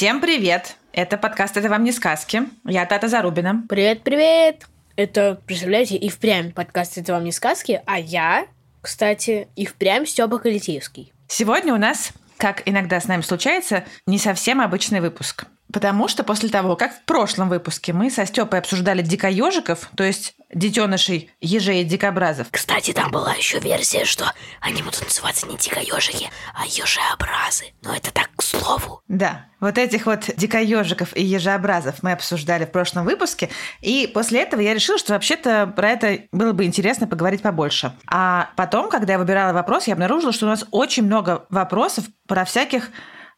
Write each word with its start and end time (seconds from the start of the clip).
Всем 0.00 0.22
привет! 0.22 0.76
Это 0.94 1.18
подкаст 1.18 1.58
«Это 1.58 1.68
вам 1.68 1.84
не 1.84 1.92
сказки». 1.92 2.44
Я 2.64 2.86
Тата 2.86 3.06
Зарубина. 3.06 3.64
Привет-привет! 3.68 4.64
Это, 4.96 5.38
представляете, 5.44 5.96
и 5.96 6.08
впрямь 6.08 6.52
подкаст 6.52 6.96
«Это 6.96 7.12
вам 7.12 7.24
не 7.24 7.32
сказки», 7.32 7.82
а 7.84 7.98
я, 7.98 8.46
кстати, 8.80 9.48
и 9.56 9.66
впрямь 9.66 10.06
Степа 10.06 10.38
Калитеевский. 10.38 11.12
Сегодня 11.28 11.74
у 11.74 11.76
нас, 11.76 12.12
как 12.38 12.62
иногда 12.66 12.98
с 12.98 13.08
нами 13.08 13.20
случается, 13.20 13.84
не 14.06 14.16
совсем 14.16 14.62
обычный 14.62 15.02
выпуск. 15.02 15.44
Потому 15.72 16.08
что 16.08 16.24
после 16.24 16.48
того, 16.48 16.76
как 16.76 16.94
в 16.94 17.02
прошлом 17.04 17.48
выпуске 17.48 17.92
мы 17.92 18.10
со 18.10 18.26
Степой 18.26 18.58
обсуждали 18.58 19.02
дикоежиков, 19.02 19.90
то 19.96 20.04
есть 20.04 20.34
детенышей 20.52 21.30
ежей 21.40 21.82
и 21.82 21.84
дикобразов, 21.84 22.48
Кстати, 22.50 22.92
там 22.92 23.10
была 23.10 23.34
еще 23.34 23.58
версия, 23.60 24.04
что 24.04 24.32
они 24.60 24.82
будут 24.82 25.02
называться 25.04 25.46
не 25.46 25.56
дикоежики, 25.56 26.30
а 26.54 26.66
ежеобразы. 26.66 27.66
Но 27.82 27.94
это 27.94 28.12
так 28.12 28.30
к 28.36 28.42
слову. 28.42 29.02
Да, 29.08 29.46
вот 29.60 29.78
этих 29.78 30.06
вот 30.06 30.30
дикоежиков 30.36 31.16
и 31.16 31.22
ежеобразов 31.22 32.02
мы 32.02 32.12
обсуждали 32.12 32.64
в 32.64 32.70
прошлом 32.70 33.04
выпуске, 33.04 33.50
и 33.80 34.10
после 34.12 34.42
этого 34.42 34.60
я 34.60 34.74
решила, 34.74 34.98
что 34.98 35.12
вообще-то 35.12 35.66
про 35.66 35.90
это 35.90 36.20
было 36.32 36.52
бы 36.52 36.64
интересно 36.64 37.06
поговорить 37.06 37.42
побольше. 37.42 37.92
А 38.06 38.50
потом, 38.56 38.88
когда 38.88 39.14
я 39.14 39.18
выбирала 39.18 39.52
вопрос, 39.52 39.86
я 39.86 39.94
обнаружила, 39.94 40.32
что 40.32 40.46
у 40.46 40.48
нас 40.48 40.64
очень 40.70 41.04
много 41.04 41.46
вопросов 41.50 42.04
про 42.26 42.44
всяких 42.44 42.90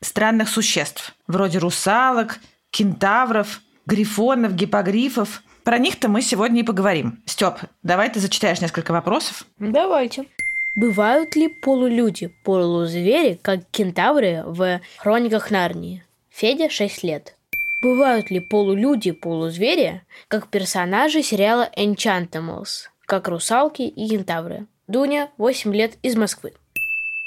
странных 0.02 0.48
существ, 0.48 1.14
вроде 1.26 1.58
русалок, 1.58 2.38
кентавров, 2.70 3.60
грифонов, 3.86 4.54
гипогрифов. 4.54 5.42
Про 5.64 5.78
них-то 5.78 6.08
мы 6.08 6.22
сегодня 6.22 6.60
и 6.60 6.64
поговорим. 6.64 7.22
Степ, 7.24 7.60
давай 7.82 8.10
ты 8.10 8.20
зачитаешь 8.20 8.60
несколько 8.60 8.92
вопросов. 8.92 9.46
Давайте. 9.58 10.26
Бывают 10.74 11.36
ли 11.36 11.48
полулюди, 11.48 12.28
полузвери, 12.44 13.38
как 13.40 13.60
кентавры 13.70 14.42
в 14.46 14.80
Хрониках 14.98 15.50
Нарнии? 15.50 16.02
Федя 16.30 16.70
6 16.70 17.02
лет. 17.04 17.36
Бывают 17.82 18.30
ли 18.30 18.40
полулюди, 18.40 19.12
полузвери, 19.12 20.00
как 20.28 20.48
персонажи 20.48 21.22
сериала 21.22 21.68
Enchantimals, 21.76 22.88
как 23.06 23.28
русалки 23.28 23.82
и 23.82 24.08
кентавры? 24.08 24.66
Дуня, 24.86 25.30
8 25.36 25.74
лет, 25.74 25.98
из 26.02 26.16
Москвы. 26.16 26.54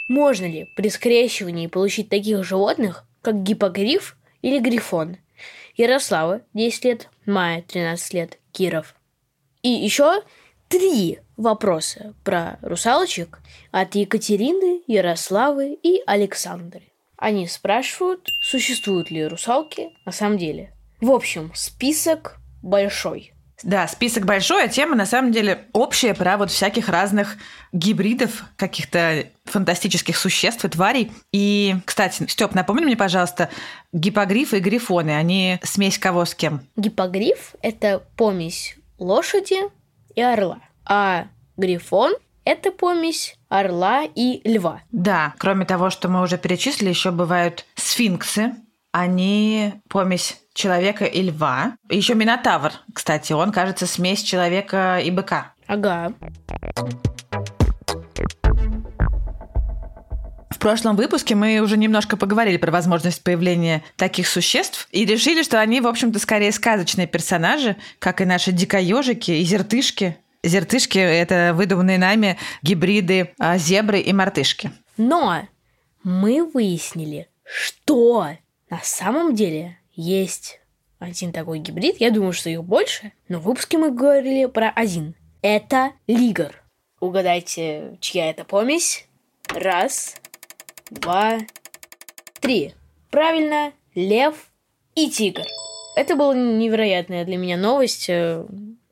Можно 0.08 0.45
ли 0.45 0.67
при 0.75 0.89
скрещивании 0.89 1.67
получить 1.67 2.09
таких 2.09 2.44
животных, 2.44 3.06
как 3.22 3.42
гипогриф 3.44 4.17
или 4.42 4.59
грифон? 4.59 5.17
Ярослава, 5.75 6.42
10 6.53 6.86
лет, 6.86 7.09
Майя, 7.25 7.64
13 7.64 8.14
лет, 8.14 8.39
Киров. 8.52 8.95
И 9.61 9.70
еще 9.70 10.22
три 10.70 11.20
вопроса 11.38 12.14
про 12.23 12.59
русалочек 12.61 13.39
от 13.72 13.95
Екатерины, 13.95 14.83
Ярославы 14.88 15.78
и 15.81 16.02
Александры. 16.06 16.83
Они 17.17 17.48
спрашивают, 17.48 18.28
существуют 18.42 19.09
ли 19.09 19.26
русалки 19.26 19.89
на 20.06 20.11
самом 20.11 20.38
деле. 20.38 20.73
В 21.02 21.11
общем, 21.11 21.52
список 21.56 22.38
большой. 22.61 23.34
Да, 23.66 23.88
список 23.88 24.25
большой, 24.25 24.66
а 24.66 24.67
тема 24.67 24.95
на 24.95 25.08
самом 25.08 25.31
деле 25.31 25.65
общая 25.73 26.14
про 26.14 26.37
вот 26.37 26.52
всяких 26.52 26.87
разных 26.87 27.37
гибридов, 27.73 28.43
каких-то 28.58 29.26
фантастических 29.45 30.15
существ 30.15 30.64
и 30.64 30.70
тварей. 30.70 31.11
И, 31.33 31.76
кстати, 31.83 32.27
Степ, 32.27 32.53
напомни 32.53 32.86
мне, 32.86 32.95
пожалуйста, 32.95 33.49
гипогрифы 33.92 34.58
и 34.58 34.61
грифоны, 34.61 35.09
они 35.09 35.59
смесь 35.64 35.98
кого 35.98 36.26
с 36.26 36.36
кем? 36.36 36.61
Гипогриф– 36.77 37.55
это 37.64 38.03
помесь 38.15 38.77
лошади 38.99 39.58
и 40.14 40.21
орла, 40.21 40.59
а 40.86 41.26
грифон– 41.58 42.14
это 42.45 42.71
помесь 42.71 43.36
орла 43.49 44.03
и 44.03 44.47
льва. 44.47 44.82
Да, 44.92 45.33
кроме 45.39 45.65
того, 45.65 45.89
что 45.89 46.08
мы 46.08 46.21
уже 46.21 46.37
перечислили, 46.37 46.89
еще 46.89 47.09
бывают 47.09 47.65
сфинксы. 47.73 48.53
Они 48.98 49.73
помесь 49.89 50.38
человека 50.54 51.04
и 51.04 51.22
льва. 51.23 51.76
Еще 51.89 52.16
Минотавр, 52.16 52.72
кстати, 52.94 53.33
он, 53.33 53.52
кажется, 53.52 53.88
смесь 53.88 54.23
человека 54.23 55.00
и 55.04 55.11
быка. 55.11 55.52
Ага. 55.67 56.14
В 60.50 60.58
прошлом 60.60 60.95
выпуске 60.95 61.36
мы 61.36 61.60
уже 61.60 61.76
немножко 61.76 62.16
поговорили 62.16 62.56
про 62.56 62.72
возможность 62.72 63.22
появления 63.22 63.83
таких 63.98 64.30
существ 64.30 64.88
и 64.92 65.04
решили, 65.04 65.44
что 65.44 65.60
они, 65.60 65.82
в 65.82 65.88
общем-то, 65.88 66.17
скорее 66.17 66.54
сказочные 66.54 67.06
персонажи, 67.06 67.76
как 68.00 68.22
и 68.22 68.26
наши 68.26 68.54
дикоежики 68.54 69.32
и 69.32 69.44
зертышки. 69.44 70.16
Зертышки– 70.42 70.98
это 71.00 71.52
выдуманные 71.54 71.98
нами 71.98 72.38
гибриды 72.62 73.33
а, 73.39 73.58
зебры 73.58 74.00
и 74.00 74.14
мартышки. 74.14 74.72
Но 74.95 75.42
мы 76.02 76.50
выяснили, 76.50 77.27
что 77.44 78.30
на 78.75 78.81
самом 78.83 79.36
деле 79.36 79.77
есть 79.93 80.59
один 80.99 81.31
такой 81.31 81.59
гибрид. 81.59 81.95
Я 81.99 82.11
думаю, 82.11 82.33
что 82.33 82.49
их 82.49 82.61
больше, 82.61 83.13
но 83.30 83.39
в 83.39 83.43
выпуске 83.43 83.77
мы 83.77 83.89
говорили 83.89 84.47
про 84.47 84.69
один. 84.69 85.15
Это 85.41 85.93
лигр. 86.08 86.61
Угадайте, 86.99 87.97
чья 88.02 88.30
это 88.30 88.43
помесь? 88.43 89.08
Раз, 89.47 90.17
два, 90.89 91.37
три. 92.41 92.73
Правильно, 93.11 93.71
лев 93.93 94.52
и 94.93 95.09
тигр. 95.09 95.43
Это 95.95 96.17
была 96.17 96.35
невероятная 96.35 97.23
для 97.23 97.37
меня 97.37 97.55
новость. 97.55 98.09
Э, 98.09 98.45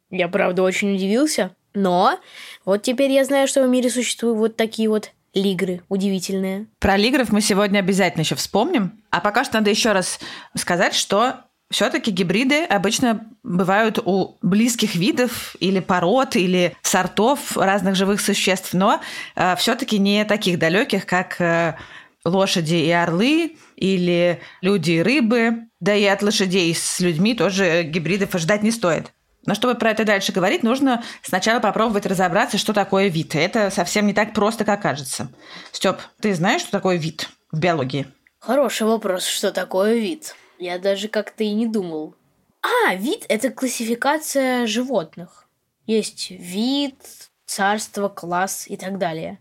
Я, 0.10 0.30
правда, 0.30 0.64
очень 0.64 0.96
удивился. 0.96 1.54
Но 1.74 2.20
вот 2.64 2.84
теперь 2.84 3.12
я 3.12 3.26
знаю, 3.26 3.50
что 3.50 3.64
в 3.64 3.68
мире 3.68 3.90
существуют 3.90 4.38
вот 4.38 4.56
такие 4.56 4.88
вот 4.88 5.12
лигры 5.34 5.82
удивительные. 5.90 6.68
Про 6.80 6.98
лигров 6.98 7.32
мы 7.32 7.42
сегодня 7.42 7.80
обязательно 7.80 8.22
еще 8.22 8.36
вспомним. 8.36 9.04
А 9.10 9.20
пока 9.20 9.44
что 9.44 9.56
надо 9.56 9.70
еще 9.70 9.92
раз 9.92 10.20
сказать, 10.56 10.94
что 10.94 11.36
все-таки 11.72 12.12
гибриды 12.12 12.64
обычно 12.66 13.26
бывают 13.42 13.98
у 13.98 14.38
близких 14.42 14.96
видов 14.96 15.56
или 15.60 15.80
пород, 15.80 16.36
или 16.36 16.76
сортов 16.84 17.58
разных 17.58 17.96
живых 17.96 18.22
существ, 18.22 18.74
но 18.74 19.02
все-таки 19.58 19.98
не 19.98 20.24
таких 20.24 20.60
далеких, 20.60 21.08
как 21.08 21.42
э, 21.42 21.76
лошади 22.26 22.76
и 22.76 22.92
орлы, 22.92 23.58
или 23.76 24.40
люди 24.62 24.92
и 24.92 25.02
рыбы. 25.02 25.68
Да 25.80 25.96
и 25.96 26.06
от 26.06 26.22
лошадей 26.22 26.74
с 26.74 27.00
людьми 27.00 27.34
тоже 27.34 27.84
гибридов 27.84 28.36
ожидать 28.36 28.62
не 28.62 28.72
стоит. 28.72 29.12
Но 29.46 29.56
чтобы 29.56 29.76
про 29.76 29.92
это 29.92 30.06
дальше 30.06 30.32
говорить, 30.32 30.64
нужно 30.64 31.04
сначала 31.22 31.60
попробовать 31.60 32.06
разобраться, 32.06 32.58
что 32.58 32.74
такое 32.74 33.08
вид. 33.08 33.36
Это 33.36 33.70
совсем 33.70 34.08
не 34.08 34.14
так 34.14 34.34
просто, 34.34 34.64
как 34.66 34.82
кажется. 34.82 35.30
Степ, 35.72 35.98
ты 36.22 36.34
знаешь, 36.34 36.62
что 36.62 36.72
такое 36.72 36.98
вид 36.98 37.30
в 37.52 37.60
биологии? 37.60 38.08
Хороший 38.40 38.88
вопрос, 38.88 39.26
что 39.26 39.52
такое 39.52 39.96
вид. 39.96 40.36
Я 40.60 40.80
даже 40.80 41.08
как-то 41.08 41.44
и 41.44 41.52
не 41.52 41.68
думал. 41.68 42.16
А, 42.62 42.96
вид– 42.96 43.26
это 43.30 43.50
классификация 43.52 44.66
животных. 44.68 45.48
Есть 45.86 46.32
вид, 46.32 46.96
царство, 47.46 48.08
класс 48.08 48.66
и 48.68 48.78
так 48.78 48.98
далее. 48.98 49.40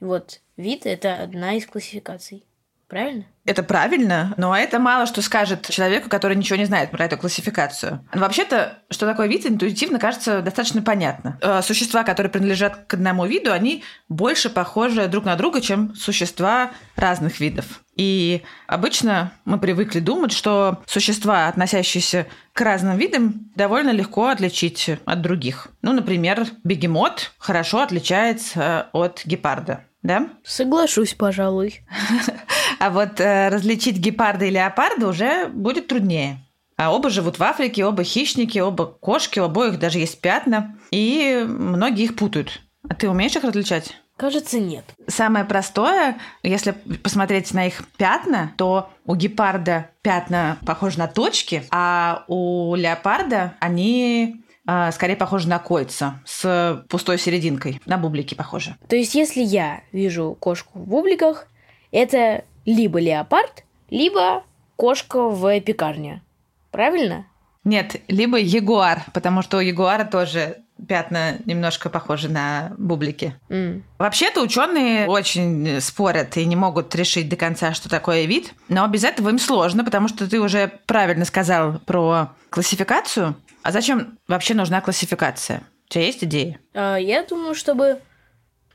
И 0.00 0.04
вот 0.04 0.40
вид– 0.56 0.82
это 0.86 1.22
одна 1.22 1.54
из 1.54 1.66
классификаций. 1.66 2.44
Правильно? 2.88 3.26
Это 3.46 3.62
правильно, 3.62 4.34
но 4.36 4.56
это 4.56 4.78
мало 4.80 5.06
что 5.06 5.22
скажет 5.22 5.68
человеку, 5.70 6.08
который 6.08 6.36
ничего 6.36 6.58
не 6.58 6.64
знает 6.64 6.90
про 6.90 7.04
эту 7.04 7.16
классификацию. 7.16 8.04
Вообще-то, 8.12 8.78
что 8.90 9.06
такое 9.06 9.28
вид, 9.28 9.46
интуитивно 9.46 9.98
кажется 10.00 10.42
достаточно 10.42 10.82
понятно. 10.82 11.38
Э, 11.40 11.62
Существа, 11.62 12.02
которые 12.02 12.30
принадлежат 12.30 12.86
к 12.86 12.94
одному 12.94 13.24
виду, 13.24 13.52
они 13.52 13.84
больше 14.08 14.50
похожи 14.50 15.06
друг 15.06 15.24
на 15.24 15.36
друга, 15.36 15.60
чем 15.60 15.94
существа 15.94 16.72
разных 16.96 17.38
видов. 17.38 17.82
И 17.94 18.42
обычно 18.66 19.32
мы 19.44 19.58
привыкли 19.58 20.00
думать, 20.00 20.32
что 20.32 20.82
существа, 20.86 21.48
относящиеся 21.48 22.26
к 22.52 22.60
разным 22.60 22.98
видам, 22.98 23.50
довольно 23.54 23.90
легко 23.90 24.26
отличить 24.26 24.90
от 25.04 25.22
других. 25.22 25.68
Ну, 25.82 25.92
например, 25.92 26.46
бегемот 26.64 27.32
хорошо 27.38 27.82
отличается 27.82 28.88
от 28.92 29.22
гепарда. 29.24 29.84
Да? 30.02 30.28
Соглашусь, 30.44 31.14
пожалуй. 31.14 31.82
А 32.86 32.90
вот 32.90 33.20
э, 33.20 33.48
различить 33.48 33.98
гепарда 33.98 34.44
и 34.44 34.50
леопарда 34.50 35.08
уже 35.08 35.48
будет 35.48 35.88
труднее. 35.88 36.38
А 36.76 36.92
оба 36.92 37.08
живут 37.08 37.38
в 37.38 37.42
Африке, 37.42 37.84
оба 37.84 38.04
хищники, 38.04 38.58
оба 38.58 38.86
кошки, 38.86 39.38
у 39.38 39.44
обоих 39.44 39.78
даже 39.78 39.98
есть 39.98 40.20
пятна. 40.20 40.76
И 40.90 41.44
многие 41.48 42.04
их 42.04 42.16
путают. 42.16 42.60
А 42.88 42.94
ты 42.94 43.08
умеешь 43.08 43.34
их 43.34 43.44
различать? 43.44 43.96
Кажется, 44.16 44.58
нет. 44.58 44.84
Самое 45.08 45.44
простое, 45.44 46.16
если 46.42 46.72
посмотреть 47.02 47.52
на 47.52 47.66
их 47.66 47.82
пятна, 47.98 48.52
то 48.56 48.90
у 49.04 49.14
гепарда 49.14 49.90
пятна 50.02 50.58
похожи 50.64 50.98
на 50.98 51.06
точки, 51.06 51.64
а 51.70 52.24
у 52.26 52.74
леопарда 52.74 53.54
они 53.60 54.42
а, 54.66 54.90
скорее 54.92 55.16
похожи 55.16 55.48
на 55.48 55.58
кольца 55.58 56.22
с 56.24 56.84
пустой 56.88 57.18
серединкой, 57.18 57.80
на 57.84 57.98
бублики 57.98 58.34
похожи. 58.34 58.76
То 58.88 58.96
есть, 58.96 59.14
если 59.14 59.42
я 59.42 59.82
вижу 59.92 60.36
кошку 60.40 60.78
в 60.78 60.86
бубликах, 60.86 61.46
это 61.92 62.44
либо 62.66 63.00
леопард, 63.00 63.64
либо 63.88 64.44
кошка 64.76 65.28
в 65.28 65.60
пекарне. 65.60 66.22
Правильно? 66.70 67.26
Нет, 67.64 67.96
либо 68.08 68.38
ягуар, 68.38 69.02
потому 69.14 69.42
что 69.42 69.56
у 69.56 69.60
ягуара 69.60 70.04
тоже 70.04 70.58
пятна 70.86 71.38
немножко 71.46 71.88
похожи 71.88 72.28
на 72.28 72.74
бублики. 72.78 73.34
М. 73.48 73.82
Вообще-то 73.98 74.42
ученые 74.42 75.06
очень 75.06 75.80
спорят 75.80 76.36
и 76.36 76.44
не 76.44 76.54
могут 76.54 76.94
решить 76.94 77.28
до 77.28 77.36
конца, 77.36 77.72
что 77.72 77.88
такое 77.88 78.26
вид, 78.26 78.52
но 78.68 78.86
без 78.86 79.04
этого 79.04 79.30
им 79.30 79.38
сложно, 79.38 79.84
потому 79.84 80.08
что 80.08 80.28
ты 80.28 80.38
уже 80.38 80.70
правильно 80.86 81.24
сказал 81.24 81.78
про 81.80 82.32
классификацию. 82.50 83.36
А 83.62 83.72
зачем 83.72 84.18
вообще 84.28 84.54
нужна 84.54 84.80
классификация? 84.80 85.62
У 85.86 85.92
тебя 85.92 86.04
есть 86.04 86.22
идеи? 86.22 86.58
А, 86.74 86.96
я 86.96 87.24
думаю, 87.24 87.54
чтобы... 87.54 88.00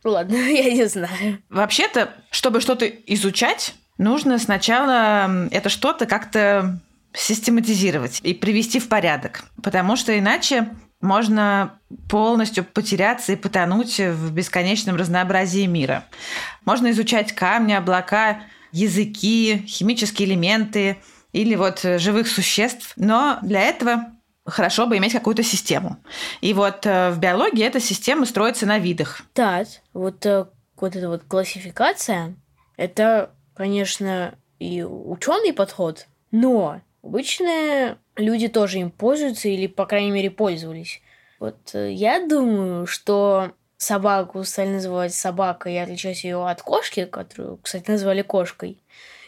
Ну 0.03 0.11
ладно, 0.11 0.35
я 0.35 0.73
не 0.73 0.85
знаю. 0.85 1.41
Вообще-то, 1.49 2.09
чтобы 2.31 2.61
что-то 2.61 2.87
изучать, 2.87 3.75
нужно 4.01 4.37
сначала 4.39 5.47
это 5.51 5.69
что-то 5.69 6.05
как-то 6.05 6.79
систематизировать 7.13 8.19
и 8.23 8.33
привести 8.33 8.79
в 8.79 8.89
порядок. 8.89 9.43
Потому 9.61 9.95
что 9.95 10.17
иначе 10.17 10.69
можно 11.01 11.79
полностью 12.09 12.63
потеряться 12.63 13.33
и 13.33 13.35
потонуть 13.35 13.99
в 13.99 14.33
бесконечном 14.33 14.95
разнообразии 14.95 15.65
мира. 15.65 16.05
Можно 16.65 16.91
изучать 16.91 17.33
камни, 17.33 17.73
облака, 17.73 18.41
языки, 18.71 19.65
химические 19.67 20.29
элементы 20.29 20.97
или 21.33 21.55
вот 21.55 21.81
живых 21.81 22.27
существ, 22.27 22.93
но 22.95 23.39
для 23.41 23.61
этого 23.61 24.11
хорошо 24.45 24.87
бы 24.87 24.97
иметь 24.97 25.13
какую-то 25.13 25.43
систему. 25.43 25.97
И 26.41 26.53
вот 26.53 26.85
э, 26.85 27.11
в 27.11 27.19
биологии 27.19 27.63
эта 27.63 27.79
система 27.79 28.25
строится 28.25 28.65
на 28.65 28.79
видах. 28.79 29.21
Так, 29.33 29.67
вот, 29.93 30.25
э, 30.25 30.45
вот 30.77 30.95
эта 30.95 31.09
вот 31.09 31.23
классификация, 31.27 32.35
это, 32.75 33.31
конечно, 33.53 34.35
и 34.59 34.83
ученый 34.83 35.53
подход, 35.53 36.07
но 36.31 36.81
обычно 37.03 37.97
люди 38.15 38.47
тоже 38.47 38.79
им 38.79 38.91
пользуются 38.91 39.47
или, 39.49 39.67
по 39.67 39.85
крайней 39.85 40.11
мере, 40.11 40.29
пользовались. 40.29 41.01
Вот 41.39 41.57
э, 41.73 41.91
я 41.91 42.25
думаю, 42.25 42.85
что 42.85 43.51
собаку 43.77 44.43
стали 44.43 44.73
называть 44.73 45.13
собакой 45.13 45.73
и 45.73 45.77
отличать 45.77 46.23
ее 46.23 46.47
от 46.47 46.61
кошки, 46.61 47.05
которую, 47.05 47.57
кстати, 47.57 47.89
назвали 47.89 48.21
кошкой, 48.21 48.77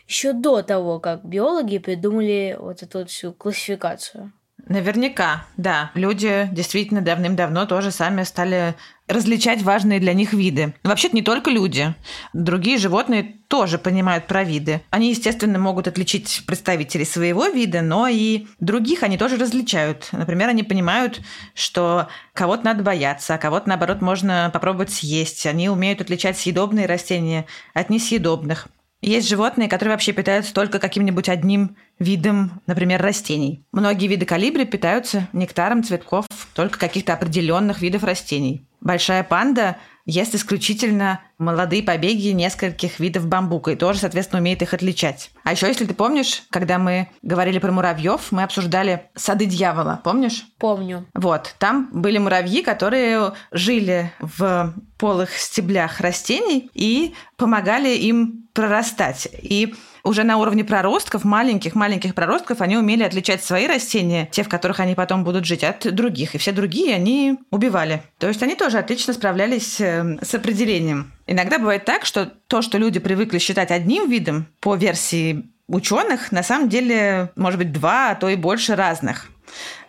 еще 0.07 0.33
до 0.33 0.61
того, 0.61 0.99
как 0.99 1.25
биологи 1.25 1.79
придумали 1.79 2.55
вот 2.59 2.83
эту 2.83 2.99
вот 2.99 3.09
всю 3.09 3.33
классификацию. 3.33 4.31
Наверняка, 4.67 5.45
да. 5.57 5.91
Люди 5.93 6.47
действительно 6.53 7.01
давным-давно 7.01 7.65
тоже 7.65 7.91
сами 7.91 8.23
стали 8.23 8.75
различать 9.07 9.61
важные 9.61 9.99
для 9.99 10.13
них 10.13 10.31
виды. 10.31 10.73
Вообще-то 10.83 11.15
не 11.15 11.21
только 11.21 11.49
люди. 11.49 11.93
Другие 12.31 12.77
животные 12.77 13.35
тоже 13.49 13.77
понимают 13.77 14.25
про 14.25 14.45
виды. 14.45 14.81
Они, 14.89 15.09
естественно, 15.09 15.59
могут 15.59 15.89
отличить 15.89 16.43
представителей 16.47 17.03
своего 17.03 17.47
вида, 17.47 17.81
но 17.81 18.07
и 18.07 18.47
других 18.61 19.03
они 19.03 19.17
тоже 19.17 19.35
различают. 19.35 20.07
Например, 20.13 20.47
они 20.47 20.63
понимают, 20.63 21.19
что 21.53 22.07
кого-то 22.33 22.63
надо 22.63 22.83
бояться, 22.83 23.35
а 23.35 23.37
кого-то, 23.37 23.67
наоборот, 23.67 24.01
можно 24.01 24.49
попробовать 24.53 24.91
съесть. 24.91 25.45
Они 25.45 25.67
умеют 25.67 25.99
отличать 25.99 26.37
съедобные 26.37 26.85
растения 26.85 27.45
от 27.73 27.89
несъедобных. 27.89 28.69
Есть 29.03 29.27
животные, 29.27 29.67
которые 29.67 29.93
вообще 29.93 30.13
питаются 30.13 30.53
только 30.53 30.79
каким-нибудь 30.79 31.27
одним 31.27 31.75
видом, 31.99 32.61
например, 32.67 33.01
растений. 33.01 33.61
Многие 33.73 34.07
виды 34.07 34.25
калибри 34.25 34.63
питаются 34.63 35.27
нектаром 35.33 35.83
цветков 35.83 36.25
только 36.55 36.79
каких-то 36.79 37.13
определенных 37.13 37.81
видов 37.81 38.05
растений. 38.05 38.65
Большая 38.79 39.23
панда 39.23 39.75
ест 40.05 40.35
исключительно 40.35 41.21
молодые 41.37 41.83
побеги 41.83 42.29
нескольких 42.29 42.99
видов 42.99 43.27
бамбука 43.27 43.71
и 43.71 43.75
тоже, 43.75 43.99
соответственно, 43.99 44.41
умеет 44.41 44.61
их 44.61 44.73
отличать. 44.73 45.31
А 45.43 45.51
еще, 45.51 45.67
если 45.67 45.85
ты 45.85 45.93
помнишь, 45.93 46.43
когда 46.49 46.77
мы 46.77 47.09
говорили 47.21 47.59
про 47.59 47.71
муравьев, 47.71 48.31
мы 48.31 48.43
обсуждали 48.43 49.09
сады 49.15 49.45
дьявола, 49.45 50.01
помнишь? 50.03 50.45
Помню. 50.57 51.05
Вот, 51.13 51.55
там 51.59 51.89
были 51.91 52.17
муравьи, 52.17 52.61
которые 52.61 53.33
жили 53.51 54.11
в 54.19 54.73
полых 54.97 55.37
стеблях 55.37 55.99
растений 55.99 56.69
и 56.73 57.13
помогали 57.37 57.89
им 57.89 58.47
прорастать. 58.53 59.27
И 59.41 59.73
уже 60.03 60.23
на 60.23 60.37
уровне 60.37 60.63
проростков, 60.63 61.23
маленьких-маленьких 61.23 62.13
проростков, 62.13 62.61
они 62.61 62.77
умели 62.77 63.03
отличать 63.03 63.43
свои 63.43 63.67
растения, 63.67 64.27
те, 64.31 64.43
в 64.43 64.49
которых 64.49 64.79
они 64.79 64.95
потом 64.95 65.23
будут 65.23 65.45
жить, 65.45 65.63
от 65.63 65.93
других. 65.93 66.35
И 66.35 66.37
все 66.37 66.51
другие 66.51 66.95
они 66.95 67.39
убивали. 67.51 68.03
То 68.17 68.27
есть 68.27 68.43
они 68.43 68.55
тоже 68.55 68.77
отлично 68.77 69.13
справлялись 69.13 69.79
э, 69.79 70.17
с 70.21 70.35
определением. 70.35 71.13
Иногда 71.25 71.57
бывает 71.57 71.85
так, 71.85 72.05
что 72.05 72.31
то, 72.47 72.61
что 72.61 72.77
люди 72.77 72.99
привыкли 72.99 73.37
считать 73.39 73.71
одним 73.71 74.09
видом, 74.09 74.47
по 74.59 74.75
версии 74.75 75.45
ученых, 75.67 76.31
на 76.31 76.43
самом 76.43 76.67
деле 76.67 77.31
может 77.35 77.57
быть 77.57 77.71
два, 77.71 78.11
а 78.11 78.15
то 78.15 78.27
и 78.27 78.35
больше 78.35 78.75
разных. 78.75 79.29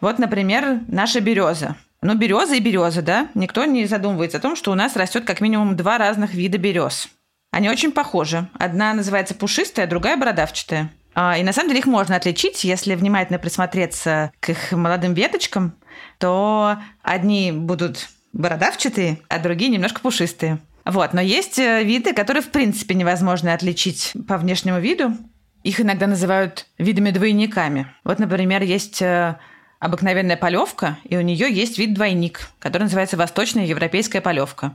Вот, 0.01 0.19
например, 0.19 0.81
наша 0.87 1.21
береза. 1.21 1.77
Ну, 2.03 2.15
береза 2.15 2.55
и 2.55 2.61
береза, 2.61 3.03
да? 3.03 3.29
Никто 3.35 3.65
не 3.65 3.87
задумывается 3.87 4.39
о 4.39 4.41
том, 4.41 4.57
что 4.57 4.71
у 4.71 4.75
нас 4.75 4.95
растет 4.95 5.25
как 5.25 5.41
минимум 5.41 5.75
два 5.75 5.99
разных 5.99 6.35
вида 6.35 6.59
берез. 6.59 7.09
Они 7.55 7.71
очень 7.71 7.93
похожи. 7.93 8.49
Одна 8.59 8.95
называется 8.95 9.33
пушистая, 9.37 9.87
другая 9.87 10.17
бородавчатая. 10.17 10.91
А, 11.15 11.39
И 11.39 11.45
на 11.45 11.53
самом 11.53 11.69
деле 11.69 11.79
их 11.79 11.87
можно 11.87 12.17
отличить, 12.17 12.65
если 12.65 12.97
внимательно 12.97 13.39
присмотреться 13.39 14.33
к 14.41 14.49
их 14.49 14.73
молодым 14.73 15.15
веточкам, 15.15 15.75
то 16.19 16.79
одни 17.03 17.53
будут 17.53 18.09
бородавчатые, 18.33 19.21
а 19.29 19.39
другие 19.39 19.71
немножко 19.71 20.01
пушистые. 20.01 20.59
Вот, 20.85 21.15
но 21.15 21.21
есть 21.21 21.61
э, 21.61 21.85
виды, 21.85 22.13
которые 22.13 22.43
в 22.43 22.51
принципе 22.51 22.97
невозможно 22.97 23.55
отличить 23.55 24.13
по 24.27 24.37
внешнему 24.37 24.81
виду. 24.81 25.17
Их 25.63 25.81
иногда 25.81 26.09
называют 26.09 26.67
видами-двойниками. 26.79 27.87
Вот, 28.03 28.19
например, 28.19 28.63
есть 28.63 29.01
э, 29.01 29.37
обыкновенная 29.79 30.37
полевка, 30.37 30.99
и 31.05 31.17
у 31.17 31.21
нее 31.21 31.53
есть 31.53 31.79
вид 31.79 31.95
двойник, 31.95 32.49
который 32.59 32.85
называется 32.85 33.17
восточная 33.17 33.67
европейская 33.67 34.21
полевка. 34.21 34.73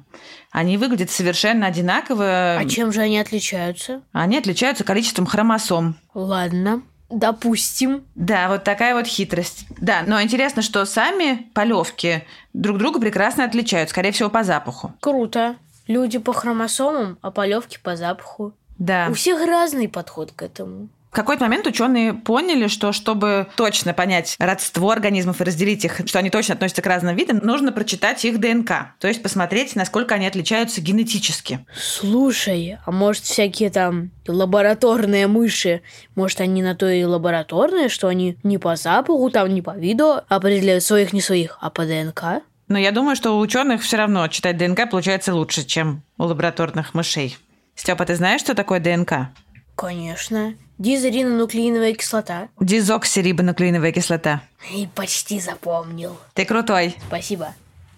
Они 0.51 0.77
выглядят 0.77 1.09
совершенно 1.09 1.67
одинаково. 1.67 2.57
А 2.57 2.65
чем 2.65 2.91
же 2.91 3.01
они 3.01 3.19
отличаются? 3.19 4.01
Они 4.11 4.37
отличаются 4.37 4.83
количеством 4.83 5.25
хромосом. 5.25 5.97
Ладно, 6.13 6.83
допустим. 7.09 8.03
Да, 8.15 8.49
вот 8.49 8.63
такая 8.63 8.95
вот 8.95 9.07
хитрость. 9.07 9.65
Да, 9.79 10.03
но 10.05 10.21
интересно, 10.21 10.61
что 10.61 10.85
сами 10.85 11.49
полевки 11.53 12.23
друг 12.53 12.77
друга 12.77 12.99
прекрасно 12.99 13.45
отличают, 13.45 13.89
скорее 13.89 14.11
всего, 14.11 14.29
по 14.29 14.43
запаху. 14.43 14.93
Круто. 14.99 15.55
Люди 15.87 16.19
по 16.19 16.33
хромосомам, 16.33 17.17
а 17.21 17.31
полевки 17.31 17.79
по 17.81 17.95
запаху. 17.95 18.53
Да. 18.77 19.07
У 19.09 19.13
всех 19.13 19.45
разный 19.45 19.89
подход 19.89 20.31
к 20.31 20.43
этому. 20.43 20.89
В 21.09 21.15
какой-то 21.15 21.43
момент 21.43 21.65
ученые 21.65 22.13
поняли, 22.13 22.67
что 22.67 22.91
чтобы 22.91 23.47
точно 23.55 23.95
понять 23.95 24.35
родство 24.37 24.91
организмов 24.91 25.41
и 25.41 25.43
разделить 25.43 25.83
их, 25.83 26.01
что 26.05 26.19
они 26.19 26.29
точно 26.29 26.53
относятся 26.53 26.83
к 26.83 26.85
разным 26.85 27.15
видам, 27.15 27.39
нужно 27.41 27.71
прочитать 27.71 28.23
их 28.25 28.39
ДНК. 28.39 28.93
То 28.99 29.07
есть 29.07 29.23
посмотреть, 29.23 29.75
насколько 29.75 30.13
они 30.13 30.27
отличаются 30.27 30.81
генетически. 30.81 31.65
Слушай, 31.75 32.77
а 32.85 32.91
может 32.91 33.23
всякие 33.23 33.71
там 33.71 34.11
лабораторные 34.27 35.25
мыши, 35.25 35.81
может 36.13 36.41
они 36.41 36.61
на 36.61 36.75
то 36.75 36.87
и 36.87 37.03
лабораторные, 37.03 37.89
что 37.89 38.07
они 38.07 38.37
не 38.43 38.59
по 38.59 38.75
запаху, 38.75 39.31
там 39.31 39.51
не 39.51 39.63
по 39.63 39.75
виду 39.75 40.21
определяют 40.27 40.83
своих, 40.83 41.11
не 41.11 41.21
своих, 41.21 41.57
а 41.59 41.71
по 41.71 41.85
ДНК? 41.85 42.43
Но 42.67 42.77
я 42.77 42.91
думаю, 42.91 43.15
что 43.15 43.35
у 43.35 43.39
ученых 43.39 43.81
все 43.81 43.97
равно 43.97 44.27
читать 44.27 44.57
ДНК 44.57 44.87
получается 44.87 45.33
лучше, 45.33 45.65
чем 45.65 46.03
у 46.19 46.25
лабораторных 46.25 46.93
мышей. 46.93 47.35
Степа, 47.73 48.05
ты 48.05 48.15
знаешь, 48.15 48.41
что 48.41 48.53
такое 48.53 48.79
ДНК? 48.79 49.29
Конечно. 49.75 50.53
Дизоринонуклеиновая 50.79 51.93
кислота. 51.93 52.47
Дезоксирибонуклеиновая 52.59 53.91
кислота. 53.91 54.41
И 54.73 54.87
почти 54.95 55.41
запомнил. 55.41 56.17
Ты 56.33 56.45
крутой. 56.45 56.95
Спасибо. 57.07 57.53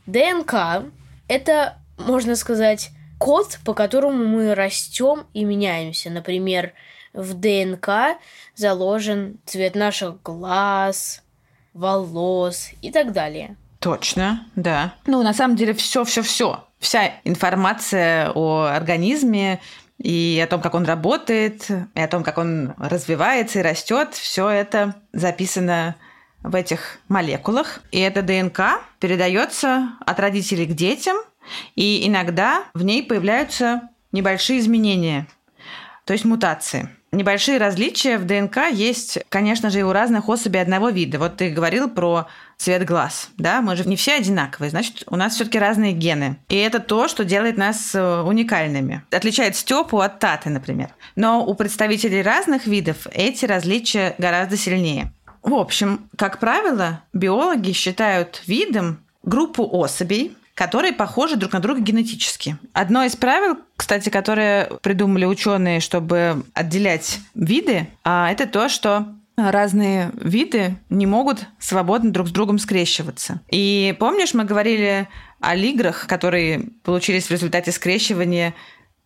ДНК– 0.08 0.84
это, 1.28 1.78
можно 1.98 2.36
сказать, 2.36 2.90
код, 3.20 3.60
по 3.64 3.76
которому 3.76 4.26
мы 4.26 4.56
растем 4.56 5.28
и 5.34 5.44
меняемся. 5.46 6.10
Например, 6.10 6.74
в 7.14 7.36
ДНК 7.36 8.18
заложен 8.56 9.38
цвет 9.46 9.76
наших 9.76 10.22
глаз, 10.24 11.22
волос 11.76 12.72
и 12.82 12.92
так 12.92 13.12
далее. 13.14 13.58
Точно, 13.80 14.48
да. 14.56 14.96
Ну, 15.06 15.22
на 15.22 15.34
самом 15.34 15.56
деле, 15.56 15.74
все-все-все. 15.74 16.66
Вся 16.80 17.14
информация 17.26 18.32
о 18.34 18.64
организме 18.64 19.60
и 20.04 20.42
о 20.44 20.48
том, 20.48 20.62
как 20.62 20.74
он 20.74 20.86
работает, 20.86 21.70
и 21.70 22.00
о 22.00 22.08
том, 22.08 22.24
как 22.24 22.38
он 22.38 22.74
развивается 22.78 23.60
и 23.60 23.62
растет, 23.62 24.14
все 24.14 24.50
это 24.50 24.96
записано 25.14 25.96
в 26.44 26.56
этих 26.56 27.00
молекулах. 27.08 27.82
И 27.92 28.00
эта 28.00 28.22
ДНК 28.22 28.82
передается 29.00 29.90
от 30.06 30.20
родителей 30.20 30.66
к 30.66 30.74
детям 30.74 31.18
и 31.76 32.08
иногда 32.08 32.66
в 32.74 32.84
ней 32.84 33.04
появляются 33.04 33.90
небольшие 34.12 34.60
изменения, 34.60 35.28
то 36.06 36.14
есть 36.14 36.26
мутации. 36.26 36.90
Небольшие 37.14 37.58
различия 37.58 38.18
в 38.18 38.26
ДНК 38.26 38.70
есть, 38.72 39.20
конечно 39.28 39.70
же, 39.70 39.80
и 39.80 39.84
у 39.84 39.92
разных 39.92 40.30
особей 40.30 40.62
одного 40.62 40.90
вида. 40.90 41.20
Вот 41.20 41.36
ты 41.36 41.50
говорил 41.50 41.90
про 41.90 42.28
цвет 42.56 42.86
глаз, 42.86 43.32
да, 43.38 43.62
мы 43.62 43.76
же 43.76 43.86
не 43.86 43.98
все 43.98 44.14
одинаковые, 44.14 44.70
значит, 44.70 45.04
у 45.08 45.18
нас 45.18 45.36
все-таки 45.36 45.60
разные 45.60 45.92
гены. 45.92 46.38
И 46.48 46.56
это 46.56 46.80
то, 46.80 47.10
что 47.10 47.26
делает 47.26 47.58
нас 47.58 47.94
э, 47.94 48.22
уникальными. 48.22 49.04
Отличает 49.12 49.58
Степу 49.58 50.00
от 50.00 50.20
Таты, 50.20 50.50
например. 50.50 50.92
Но 51.18 51.46
у 51.46 51.54
представителей 51.54 52.22
разных 52.22 52.66
видов 52.66 53.08
эти 53.12 53.44
различия 53.44 54.16
гораздо 54.18 54.56
сильнее. 54.56 55.12
В 55.44 55.54
общем, 55.56 56.08
как 56.16 56.40
правило, 56.40 57.02
биологи 57.12 57.74
считают 57.74 58.42
видом 58.46 59.04
группу 59.24 59.68
особей, 59.70 60.38
которые 60.56 60.94
похожи 60.94 61.36
друг 61.36 61.54
на 61.54 61.60
друга 61.60 61.82
генетически. 61.82 62.58
Одно 62.74 63.04
из 63.04 63.16
правил, 63.16 63.58
кстати, 63.76 64.10
которые 64.10 64.70
придумали 64.82 65.26
ученые, 65.26 65.80
чтобы 65.80 66.44
отделять 66.54 67.20
виды, 67.36 67.88
а, 68.04 68.32
это 68.32 68.48
то, 68.48 68.70
что 68.70 69.08
разные 69.38 70.12
виды 70.14 70.78
не 70.90 71.06
могут 71.06 71.48
свободно 71.60 72.12
друг 72.12 72.28
с 72.28 72.32
другом 72.32 72.60
скрещиваться. 72.60 73.42
И 73.50 73.96
помнишь, 74.00 74.34
мы 74.34 74.44
говорили 74.44 75.08
о 75.40 75.56
лиграх, 75.56 76.06
которые 76.08 76.70
получились 76.84 77.28
в 77.28 77.32
результате 77.32 77.72
скрещивания 77.72 78.54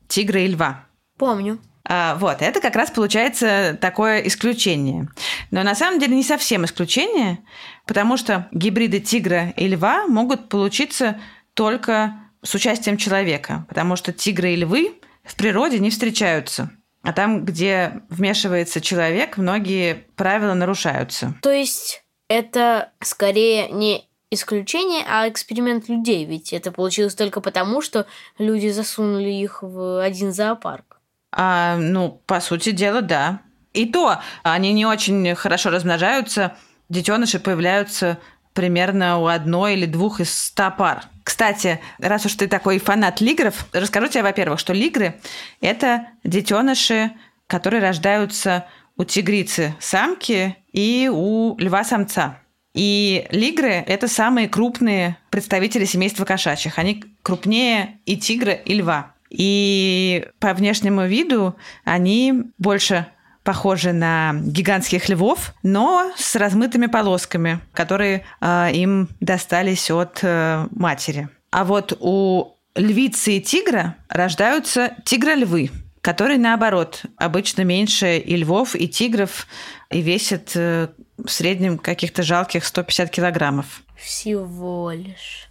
тигра 0.08 0.42
и 0.42 0.48
льва? 0.48 0.86
Помню. 1.18 1.60
А, 1.88 2.16
вот, 2.16 2.42
это 2.42 2.62
как 2.62 2.76
раз 2.76 2.90
получается 2.90 3.78
такое 3.80 4.22
исключение. 4.22 5.08
Но 5.52 5.64
на 5.64 5.76
самом 5.76 6.00
деле 6.00 6.16
не 6.16 6.24
совсем 6.24 6.66
исключение, 6.66 7.40
потому 7.86 8.18
что 8.18 8.48
гибриды 8.52 9.00
тигра 9.00 9.50
и 9.56 9.68
льва 9.68 10.08
могут 10.08 10.50
получиться 10.50 11.20
только 11.54 12.16
с 12.42 12.54
участием 12.56 12.98
человека, 12.98 13.66
потому 13.70 13.96
что 13.96 14.12
тигры 14.12 14.54
и 14.54 14.56
львы 14.56 14.94
в 15.24 15.36
природе 15.36 15.80
не 15.80 15.90
встречаются. 15.90 16.72
А 17.04 17.14
там, 17.14 17.46
где 17.46 18.02
вмешивается 18.10 18.82
человек, 18.82 19.38
многие 19.38 20.06
правила 20.16 20.56
нарушаются. 20.56 21.36
То 21.44 21.52
есть 21.52 22.04
это 22.28 22.92
скорее 23.00 23.70
не 23.70 24.08
исключение, 24.32 25.04
а 25.08 25.30
эксперимент 25.30 25.88
людей, 25.88 26.26
ведь 26.26 26.52
это 26.52 26.72
получилось 26.72 27.14
только 27.14 27.42
потому, 27.42 27.82
что 27.82 28.08
люди 28.40 28.70
засунули 28.70 29.30
их 29.30 29.62
в 29.62 30.04
один 30.04 30.34
зоопарк. 30.34 30.95
А, 31.38 31.76
ну, 31.76 32.22
по 32.26 32.40
сути 32.40 32.72
дела, 32.72 33.02
да. 33.02 33.42
И 33.74 33.86
то 33.86 34.22
они 34.44 34.72
не 34.72 34.86
очень 34.86 35.36
хорошо 35.36 35.70
размножаются, 35.70 36.56
детеныши 36.88 37.40
появляются 37.40 38.18
примерно 38.54 39.20
у 39.20 39.28
одной 39.28 39.74
или 39.74 39.86
двух 39.86 40.22
из 40.22 40.34
ста 40.34 40.72
пар. 40.72 41.04
Кстати, 41.26 41.82
раз 42.00 42.26
уж 42.26 42.36
ты 42.36 42.48
такой 42.48 42.80
фанат 42.80 43.20
лигров, 43.20 43.66
расскажу 43.74 44.08
тебе, 44.08 44.24
во-первых, 44.24 44.60
что 44.60 44.72
лигры– 44.72 45.20
это 45.62 46.08
детеныши, 46.24 47.12
которые 47.48 47.82
рождаются 47.82 48.66
у 48.96 49.04
тигрицы 49.04 49.76
самки 49.80 50.56
и 50.72 51.12
у 51.12 51.58
льва 51.58 51.84
самца. 51.84 52.40
И 52.74 53.28
лигры– 53.32 53.72
это 53.88 54.08
самые 54.08 54.48
крупные 54.48 55.18
представители 55.32 55.84
семейства 55.84 56.24
кошачьих. 56.24 56.80
Они 56.80 57.04
крупнее 57.24 58.00
и 58.06 58.16
тигра, 58.16 58.54
и 58.54 58.76
льва. 58.76 59.15
И 59.38 60.28
по 60.40 60.54
внешнему 60.54 61.06
виду 61.06 61.56
они 61.84 62.34
больше 62.58 63.08
похожи 63.44 63.94
на 63.94 64.34
гигантских 64.34 65.08
львов, 65.08 65.54
но 65.62 66.12
с 66.18 66.36
размытыми 66.36 66.88
полосками, 66.88 67.60
которые 67.74 68.26
э, 68.42 68.72
им 68.74 69.10
достались 69.20 69.92
от 69.92 70.20
э, 70.24 70.68
матери. 70.72 71.30
А 71.52 71.64
вот 71.64 71.96
у 72.00 72.56
львицы 72.76 73.38
и 73.38 73.42
тигра 73.42 73.96
рождаются 74.10 74.96
тигрольвы, 75.06 75.70
которые, 76.02 76.40
наоборот, 76.40 77.04
обычно 77.18 77.62
меньше 77.62 78.18
и 78.18 78.36
львов, 78.36 78.76
и 78.76 78.88
тигров, 78.88 79.48
и 79.92 80.02
весят 80.02 80.52
э, 80.56 80.90
в 81.18 81.30
среднем 81.30 81.78
каких-то 81.78 82.24
жалких 82.24 82.66
150 82.66 83.10
килограммов. 83.12 83.84
Всего 83.96 84.92
лишь. 84.92 85.50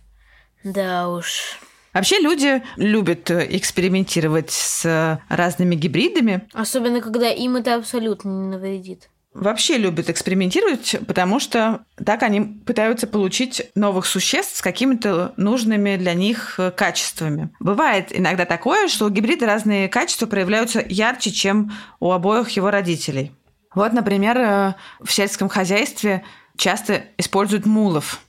Да 0.64 1.08
уж. 1.10 1.58
Вообще 1.94 2.18
люди 2.18 2.60
любят 2.76 3.30
э, 3.30 3.46
экспериментировать 3.56 4.50
с 4.50 4.84
э, 4.84 5.18
разными 5.28 5.76
гибридами. 5.76 6.46
Особенно, 6.52 7.00
когда 7.00 7.30
им 7.30 7.54
это 7.54 7.76
абсолютно 7.76 8.28
не 8.30 8.48
навредит. 8.48 9.08
Вообще 9.32 9.78
любят 9.78 10.10
экспериментировать, 10.10 10.96
потому 11.06 11.38
что 11.38 11.84
так 12.04 12.24
они 12.24 12.40
пытаются 12.40 13.06
получить 13.06 13.70
новых 13.76 14.06
существ 14.06 14.56
с 14.56 14.62
какими-то 14.62 15.34
нужными 15.36 15.96
для 15.96 16.14
них 16.14 16.58
э, 16.58 16.72
качествами. 16.72 17.50
Бывает 17.60 18.08
иногда 18.10 18.44
такое, 18.44 18.88
что 18.88 19.06
у 19.06 19.10
гибрида 19.10 19.46
разные 19.46 19.88
качества 19.88 20.26
проявляются 20.26 20.84
ярче, 20.86 21.30
чем 21.30 21.72
у 22.00 22.10
обоих 22.10 22.50
его 22.50 22.70
родителей. 22.70 23.30
Вот, 23.72 23.92
например, 23.92 24.74
в 25.00 25.12
сельском 25.12 25.48
хозяйстве 25.48 26.24
часто 26.56 27.04
используют 27.18 27.66
мулов. 27.66 28.20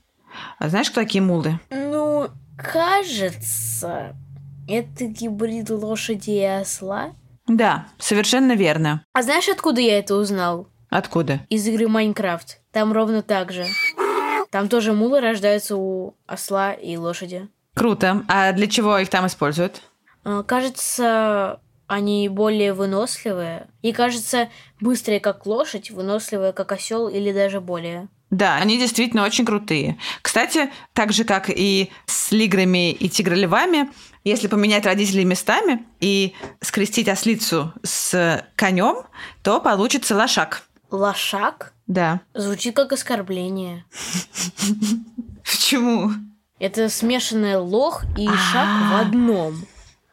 А 0.58 0.70
знаешь, 0.70 0.90
кто 0.90 1.02
такие 1.02 1.22
мулы? 1.22 1.60
Ну, 1.70 2.05
Кажется, 2.58 4.16
это 4.68 5.06
гибрид 5.06 5.70
лошади 5.70 6.32
и 6.32 6.44
осла. 6.44 7.12
Да, 7.48 7.88
совершенно 8.00 8.54
верно. 8.54 9.04
А 9.14 9.22
знаешь, 9.22 9.50
откуда 9.50 9.82
я 9.82 10.00
это 10.00 10.16
узнал? 10.16 10.68
Откуда? 10.90 11.42
Из 11.50 11.68
игры 11.68 11.88
Майнкрафт. 11.88 12.60
Там 12.72 12.94
ровно 12.94 13.22
так 13.22 13.52
же. 13.52 13.66
Там 14.50 14.70
тоже 14.70 14.94
мулы 14.94 15.20
рождаются 15.20 15.76
у 15.76 16.16
осла 16.26 16.74
и 16.74 16.98
лошади. 16.98 17.50
Круто. 17.74 18.24
А 18.28 18.52
для 18.54 18.68
чего 18.68 18.98
их 18.98 19.10
там 19.10 19.28
используют? 19.28 19.82
А, 20.24 20.44
кажется, 20.44 21.60
они 21.88 22.30
более 22.30 22.74
выносливые. 22.74 23.68
И 23.82 23.92
кажется, 23.92 24.50
быстрые, 24.80 25.20
как 25.20 25.46
лошадь, 25.46 25.92
выносливые, 25.92 26.54
как 26.54 26.72
осел 26.72 27.10
или 27.10 27.32
даже 27.32 27.60
более. 27.62 28.08
Да, 28.32 28.56
они 28.56 28.78
действительно 28.78 29.24
очень 29.24 29.46
крутые. 29.46 29.98
Кстати, 30.22 30.72
так 30.94 31.14
же, 31.14 31.24
как 31.24 31.50
и 31.50 31.92
с 32.06 32.32
лиграми 32.32 32.92
и 32.92 33.08
тигролевами, 33.08 33.90
если 34.24 34.48
поменять 34.48 34.86
родителей 34.86 35.26
местами 35.26 35.86
и 36.00 36.34
скрестить 36.62 37.08
ослицу 37.08 37.74
с 37.84 38.44
конем, 38.56 39.04
то 39.44 39.62
получится 39.62 40.16
лошак. 40.16 40.64
Лошак? 40.90 41.74
Да. 41.88 42.22
Звучит 42.34 42.76
как 42.76 42.92
оскорбление. 42.94 43.86
Почему? 45.44 46.12
Это 46.60 46.90
смешанное 46.90 47.60
лох 47.60 48.04
и 48.18 48.28
шаг 48.28 48.92
в 48.92 49.02
одном. 49.02 49.66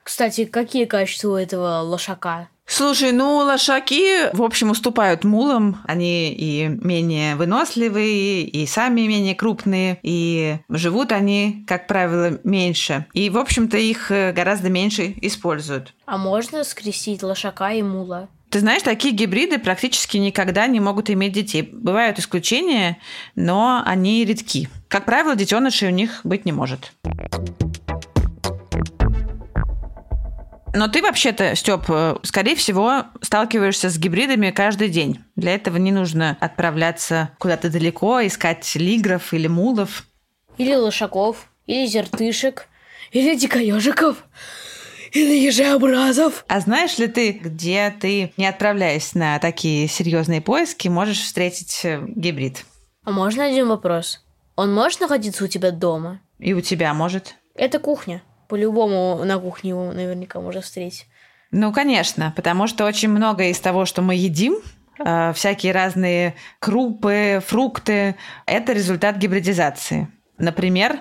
Кстати, 0.02 0.44
какие 0.44 0.84
качества 0.84 1.30
у 1.30 1.36
этого 1.36 1.80
лошака? 1.80 2.48
Слушай, 2.74 3.12
ну 3.12 3.36
лошаки, 3.36 4.34
в 4.34 4.42
общем, 4.42 4.70
уступают 4.70 5.24
мулам. 5.24 5.82
Они 5.84 6.32
и 6.32 6.68
менее 6.68 7.36
выносливые, 7.36 8.44
и 8.44 8.66
сами 8.66 9.02
менее 9.02 9.34
крупные, 9.34 9.98
и 10.02 10.56
живут 10.70 11.12
они, 11.12 11.66
как 11.68 11.86
правило, 11.86 12.40
меньше. 12.44 13.04
И, 13.12 13.28
в 13.28 13.36
общем-то, 13.36 13.76
их 13.76 14.10
э, 14.10 14.32
гораздо 14.32 14.70
меньше 14.70 15.12
используют. 15.20 15.92
А 16.06 16.16
можно 16.16 16.64
скрестить 16.64 17.22
лошака 17.22 17.72
и 17.72 17.82
мула? 17.82 18.30
Ты 18.48 18.60
знаешь, 18.60 18.82
такие 18.82 19.12
гибриды 19.12 19.58
практически 19.58 20.16
никогда 20.16 20.66
не 20.66 20.80
могут 20.80 21.10
иметь 21.10 21.34
детей. 21.34 21.68
Бывают 21.70 22.18
исключения, 22.18 22.96
но 23.34 23.82
они 23.84 24.24
редки. 24.24 24.70
Как 24.88 25.04
правило, 25.04 25.36
детенышей 25.36 25.88
у 25.88 25.92
них 25.92 26.20
быть 26.24 26.46
не 26.46 26.52
может. 26.52 26.94
Но 30.74 30.88
ты 30.88 31.02
вообще-то, 31.02 31.54
Степ, 31.54 31.84
э, 31.88 32.16
скорее 32.22 32.56
всего, 32.56 33.04
сталкиваешься 33.20 33.90
с 33.90 33.98
гибридами 33.98 34.50
каждый 34.50 34.88
день. 34.88 35.20
Для 35.36 35.54
этого 35.54 35.76
не 35.76 35.92
нужно 35.92 36.36
отправляться 36.40 37.30
куда-то 37.38 37.68
далеко, 37.70 38.26
искать 38.26 38.74
лигров 38.74 39.34
или 39.34 39.48
мулов. 39.48 40.04
Или 40.56 40.74
лошаков, 40.74 41.48
или 41.66 41.86
зертышек, 41.86 42.68
или 43.10 43.34
дикоежиков, 43.34 44.24
или 45.12 45.38
ежеобразов. 45.46 46.44
А 46.48 46.60
знаешь 46.60 46.96
ли 46.96 47.06
ты, 47.06 47.32
где 47.32 47.94
ты, 48.00 48.32
не 48.38 48.46
отправляясь 48.46 49.14
на 49.14 49.38
такие 49.38 49.88
серьезные 49.88 50.40
поиски, 50.40 50.88
можешь 50.88 51.20
встретить 51.20 51.84
э, 51.84 52.02
гибрид? 52.06 52.64
А 53.04 53.10
можно 53.10 53.44
один 53.44 53.68
вопрос? 53.68 54.24
Он 54.56 54.72
может 54.72 55.00
находиться 55.00 55.44
у 55.44 55.48
тебя 55.48 55.70
дома? 55.70 56.20
И 56.38 56.54
у 56.54 56.62
тебя 56.62 56.94
может? 56.94 57.34
Это 57.54 57.78
кухня 57.78 58.22
по-любому 58.52 59.24
на 59.24 59.38
кухне 59.38 59.70
его 59.70 59.92
наверняка 59.94 60.38
можно 60.38 60.60
встретить. 60.60 61.06
Ну, 61.52 61.72
конечно, 61.72 62.34
потому 62.36 62.66
что 62.66 62.84
очень 62.84 63.08
многое 63.08 63.48
из 63.48 63.58
того, 63.58 63.86
что 63.86 64.02
мы 64.02 64.14
едим, 64.14 64.58
э, 64.98 65.32
всякие 65.32 65.72
разные 65.72 66.34
крупы, 66.58 67.42
фрукты, 67.46 68.16
это 68.44 68.74
результат 68.74 69.16
гибридизации. 69.16 70.08
Например, 70.36 70.98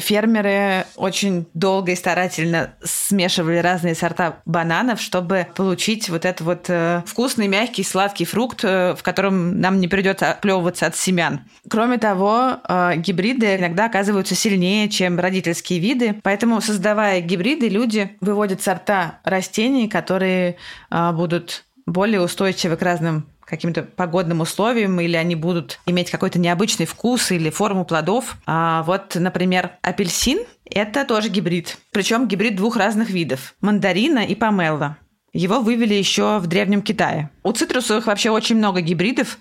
фермеры 0.00 0.86
очень 0.96 1.46
долго 1.54 1.92
и 1.92 1.96
старательно 1.96 2.74
смешивали 2.82 3.58
разные 3.58 3.94
сорта 3.94 4.40
бананов, 4.44 5.00
чтобы 5.00 5.46
получить 5.54 6.08
вот 6.08 6.24
этот 6.24 6.40
вот 6.40 6.64
э, 6.68 7.02
вкусный, 7.06 7.48
мягкий, 7.48 7.84
сладкий 7.84 8.24
фрукт, 8.24 8.64
э, 8.64 8.94
в 8.96 9.02
котором 9.02 9.60
нам 9.60 9.80
не 9.80 9.88
придется 9.88 10.30
отплевываться 10.30 10.86
от 10.86 10.96
семян. 10.96 11.40
Кроме 11.68 11.98
того, 11.98 12.56
э, 12.68 12.96
гибриды 12.96 13.56
иногда 13.56 13.86
оказываются 13.86 14.34
сильнее, 14.34 14.88
чем 14.88 15.18
родительские 15.18 15.78
виды, 15.78 16.20
поэтому 16.22 16.60
создавая 16.60 17.20
гибриды, 17.20 17.68
люди 17.68 18.16
выводят 18.20 18.62
сорта 18.62 19.20
растений, 19.24 19.88
которые 19.88 20.56
будут 20.90 21.64
более 21.86 22.20
устойчивы 22.20 22.76
к 22.76 22.82
разным 22.82 23.26
каким-то 23.50 23.82
погодным 23.82 24.40
условиям, 24.40 24.98
или 25.00 25.16
они 25.16 25.34
будут 25.34 25.80
иметь 25.86 26.10
какой-то 26.10 26.38
необычный 26.38 26.86
вкус 26.86 27.32
или 27.32 27.50
форму 27.50 27.84
плодов. 27.84 28.36
А 28.46 28.82
вот, 28.84 29.16
например, 29.16 29.72
апельсин– 29.82 30.38
это 30.64 31.04
тоже 31.04 31.28
гибрид. 31.28 31.76
Причем 31.90 32.28
гибрид 32.28 32.56
двух 32.56 32.76
разных 32.76 33.10
видов– 33.10 33.54
мандарина 33.60 34.20
и 34.20 34.34
помело. 34.34 34.96
Его 35.32 35.60
вывели 35.60 35.94
еще 35.94 36.38
в 36.38 36.46
Древнем 36.46 36.82
Китае. 36.82 37.30
У 37.44 37.52
цитрусовых 37.52 38.06
вообще 38.06 38.30
очень 38.30 38.56
много 38.56 38.80
гибридов. 38.80 39.38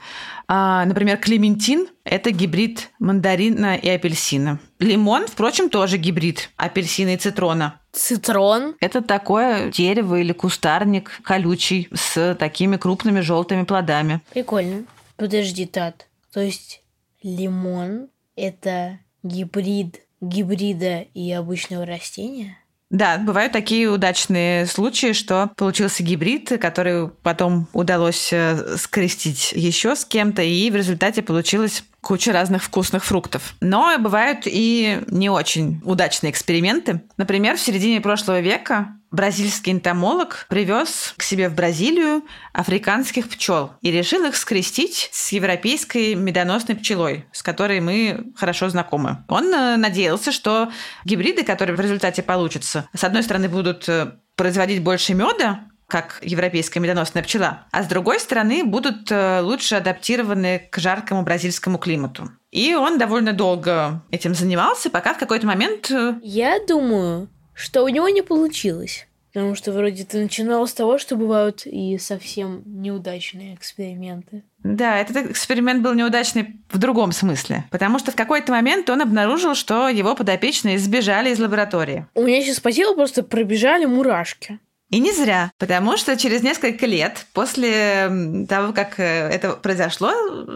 А, 0.48 0.86
например, 0.86 1.18
клементин– 1.18 1.88
это 2.04 2.32
гибрид 2.32 2.92
мандарина 3.00 3.76
и 3.76 3.90
апельсина. 3.90 4.60
Лимон, 4.80 5.28
впрочем, 5.28 5.70
тоже 5.70 5.98
гибрид 5.98 6.50
апельсина 6.56 7.14
и 7.14 7.18
цитрона. 7.18 7.80
Цитрон. 7.92 8.76
Это 8.80 9.02
такое 9.02 9.72
дерево 9.72 10.16
или 10.16 10.32
кустарник 10.32 11.22
колючий 11.24 11.90
с 11.94 12.36
такими 12.36 12.78
крупными 12.78 13.20
желтыми 13.20 13.64
плодами. 13.64 14.22
Прикольно. 14.34 14.86
Подожди, 15.18 15.66
Тат. 15.66 16.08
То 16.34 16.40
есть 16.40 16.82
лимон– 17.22 18.08
это 18.36 19.00
гибрид 19.24 20.00
гибрида 20.22 21.02
и 21.14 21.32
обычного 21.32 21.86
растения? 21.86 22.58
Да, 22.90 23.20
бывают 23.20 23.54
такие 23.54 23.88
удачные 23.88 24.66
случаи, 24.66 25.14
что 25.14 25.52
получился 25.56 26.02
гибрид, 26.02 26.60
который 26.60 27.10
потом 27.10 27.68
удалось 27.72 28.34
э, 28.34 28.78
скрестить 28.78 29.52
еще 29.52 29.96
с 29.96 30.06
кем-то, 30.06 30.42
и 30.42 30.72
в 30.72 30.76
результате 30.76 31.22
получилась 31.22 31.84
куча 32.02 32.32
разных 32.32 32.64
вкусных 32.64 33.04
фруктов. 33.04 33.56
Но 33.62 33.98
бывают 33.98 34.42
и 34.46 35.02
не 35.08 35.30
очень 35.30 35.82
удачные 35.84 36.32
эксперименты. 36.32 37.02
Например, 37.18 37.58
в 37.58 37.62
середине 37.62 38.02
прошлого 38.02 38.40
века 38.40 38.96
бразильский 39.12 39.72
энтомолог 39.72 40.46
привез 40.50 41.14
к 41.18 41.24
себе 41.24 41.50
в 41.50 41.56
Бразилию 41.56 42.24
африканских 42.54 43.28
пчел 43.30 43.72
и 43.82 43.92
решил 43.92 44.26
их 44.26 44.36
скрестить 44.36 45.10
с 45.12 45.32
европейской 45.32 46.16
медоносной 46.16 46.76
пчелой, 46.76 47.26
с 47.32 47.42
которой 47.42 47.80
мы 47.80 48.32
хорошо 48.36 48.70
знакомы. 48.70 49.24
Он 49.28 49.52
э, 49.54 49.78
надеялся, 49.78 50.32
что 50.32 50.72
гибриды, 51.06 51.44
которые 51.44 51.76
в 51.76 51.80
результате 51.80 52.22
получатся, 52.22 52.88
с 52.94 53.04
одной 53.04 53.24
стороны 53.24 53.50
будут 53.50 53.90
э, 53.90 54.14
производить 54.36 54.84
больше 54.84 55.16
меда, 55.16 55.69
как 55.90 56.20
европейская 56.22 56.80
медоносная 56.80 57.24
пчела, 57.24 57.66
а 57.72 57.84
с 57.84 57.88
другой 57.88 58.20
стороны 58.20 58.64
будут 58.64 59.12
э, 59.12 59.42
лучше 59.42 59.76
адаптированы 59.76 60.70
к 60.70 60.78
жаркому 60.78 61.24
бразильскому 61.24 61.78
климату. 61.78 62.30
И 62.52 62.76
он 62.76 62.98
довольно 62.98 63.34
долго 63.34 64.02
этим 64.12 64.34
занимался, 64.34 64.90
пока 64.90 65.14
в 65.14 65.18
какой-то 65.18 65.46
момент... 65.46 65.92
Я 66.22 66.60
думаю, 66.66 67.28
что 67.54 67.84
у 67.84 67.90
него 67.90 68.08
не 68.08 68.22
получилось. 68.22 69.06
Потому 69.32 69.54
что 69.54 69.72
вроде 69.72 70.06
ты 70.06 70.22
начинал 70.24 70.68
с 70.68 70.74
того, 70.74 70.98
что 70.98 71.16
бывают 71.16 71.62
и 71.66 72.00
совсем 72.00 72.64
неудачные 72.66 73.54
эксперименты. 73.54 74.44
Да, 74.64 74.98
этот 74.98 75.18
эксперимент 75.18 75.84
был 75.84 75.94
неудачный 75.94 76.56
в 76.70 76.80
другом 76.80 77.12
смысле. 77.12 77.66
Потому 77.70 78.00
что 78.00 78.12
в 78.12 78.16
какой-то 78.16 78.52
момент 78.52 78.90
он 78.90 79.02
обнаружил, 79.02 79.54
что 79.54 79.88
его 79.88 80.16
подопечные 80.16 80.80
сбежали 80.80 81.30
из 81.30 81.40
лаборатории. 81.40 82.08
У 82.16 82.24
меня 82.24 82.42
сейчас 82.42 82.60
по 82.60 82.72
телу 82.72 82.96
просто 82.96 83.22
пробежали 83.22 83.86
мурашки. 83.86 84.60
И 84.90 85.00
не 85.00 85.12
зря, 85.12 85.52
потому 85.58 85.98
что 85.98 86.18
через 86.18 86.42
несколько 86.42 86.86
лет 86.86 87.26
после 87.34 88.46
того, 88.48 88.74
как 88.74 89.00
э, 89.00 89.30
это 89.30 89.52
произошло, 89.52 90.12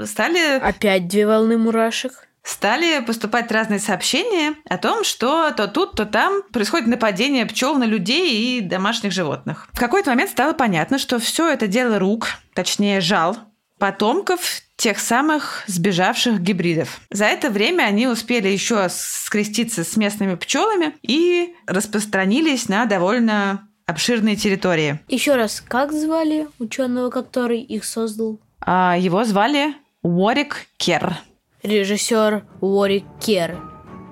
стали... 0.06 0.60
Опять 0.60 1.08
две 1.08 1.28
волны 1.28 1.58
мурашек 1.58 2.28
стали 2.44 3.00
поступать 3.04 3.52
разные 3.52 3.80
сообщения 3.80 4.56
о 4.70 4.78
том, 4.78 5.04
что 5.04 5.52
то 5.52 5.68
тут, 5.68 5.96
то 5.96 6.06
там 6.06 6.44
происходит 6.52 6.88
нападение 6.88 7.46
пчел 7.46 7.76
на 7.76 7.86
людей 7.86 8.58
и 8.58 8.62
домашних 8.62 9.14
животных. 9.14 9.70
В 9.72 9.80
какой-то 9.80 10.10
момент 10.10 10.30
стало 10.30 10.54
понятно, 10.54 11.00
что 11.00 11.20
все 11.20 11.50
это 11.50 11.68
дело 11.68 12.00
рук, 12.00 12.28
точнее 12.54 13.00
жал, 13.00 13.38
потомков 13.80 14.62
тех 14.76 15.00
самых 15.00 15.64
сбежавших 15.68 16.42
гибридов. 16.42 17.00
За 17.10 17.26
это 17.26 17.50
время 17.50 17.84
они 17.84 18.08
успели 18.08 18.50
еще 18.50 18.88
скреститься 18.90 19.84
с 19.84 19.96
местными 19.96 20.36
пчелами 20.36 20.96
и 21.02 21.56
распространились 21.68 22.68
на 22.68 22.86
довольно 22.86 23.68
обширные 23.86 24.36
территории. 24.36 25.00
Еще 25.08 25.36
раз, 25.36 25.62
как 25.62 25.92
звали 25.92 26.48
ученого, 26.60 27.10
который 27.10 27.62
их 27.62 27.86
создал? 27.86 28.40
А, 28.60 28.96
его 28.98 29.24
звали 29.24 29.74
Уорик 30.02 30.68
Керр 30.78 31.18
режиссер 31.64 32.44
Уорик 32.60 33.06
Кер. 33.22 33.58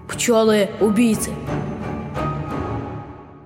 Пчелы-убийцы. 0.09 1.31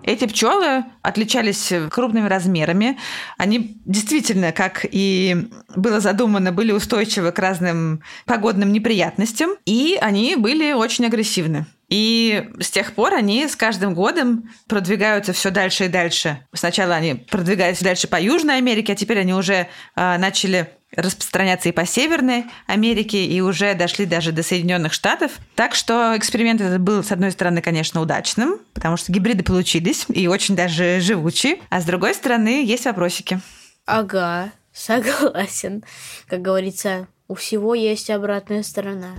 Эти 0.04 0.26
пчелы 0.28 0.86
отличались 1.02 1.74
крупными 1.90 2.28
размерами. 2.28 3.00
Они 3.40 3.82
действительно, 3.86 4.52
как 4.52 4.86
и 4.90 5.48
было 5.76 6.00
задумано, 6.00 6.52
были 6.52 6.72
устойчивы 6.72 7.32
к 7.32 7.40
разным 7.40 8.04
погодным 8.26 8.72
неприятностям, 8.72 9.52
и 9.66 9.98
они 10.00 10.36
были 10.36 10.74
очень 10.74 11.08
агрессивны. 11.08 11.66
И 11.88 12.50
с 12.60 12.72
тех 12.72 12.94
пор 12.94 13.14
они 13.14 13.48
с 13.48 13.56
каждым 13.56 13.94
годом 13.94 14.50
продвигаются 14.68 15.34
все 15.34 15.52
дальше 15.52 15.86
и 15.86 15.90
дальше. 15.90 16.40
Сначала 16.54 16.96
они 16.96 17.16
продвигались 17.16 17.82
дальше 17.82 18.08
по 18.08 18.20
Южной 18.20 18.58
Америке, 18.58 18.94
а 18.94 18.96
теперь 18.96 19.20
они 19.20 19.34
уже 19.34 19.68
э, 19.96 20.18
начали 20.18 20.70
распространяться 20.96 21.70
и 21.70 21.72
по 21.72 21.86
Северной 21.86 22.46
Америке, 22.68 23.26
и 23.26 23.42
уже 23.42 23.74
дошли 23.74 24.06
даже 24.06 24.32
до 24.32 24.44
Соединенных 24.44 24.94
Штатов. 24.94 25.34
Так 25.56 25.76
что 25.76 26.14
эксперимент 26.16 26.62
этот 26.62 26.82
был, 26.82 27.04
с 27.04 27.12
одной 27.12 27.32
стороны, 27.32 27.62
конечно, 27.62 28.02
удачным, 28.02 28.60
потому 28.74 28.98
что 28.98 29.12
гибриды 29.12 29.44
получились 29.44 30.06
и 30.10 30.28
очень 30.28 30.56
даже 30.56 31.00
живучие, 31.02 31.58
а 31.70 31.82
с 31.82 31.86
другой 31.86 32.14
стороны, 32.14 32.64
есть 32.64 32.86
вопросики. 32.86 33.40
Ага, 33.86 34.52
согласен. 34.74 35.84
Как 36.28 36.42
говорится, 36.42 37.08
у 37.28 37.36
всего 37.36 37.76
есть 37.76 38.10
обратная 38.10 38.64
сторона. 38.64 39.16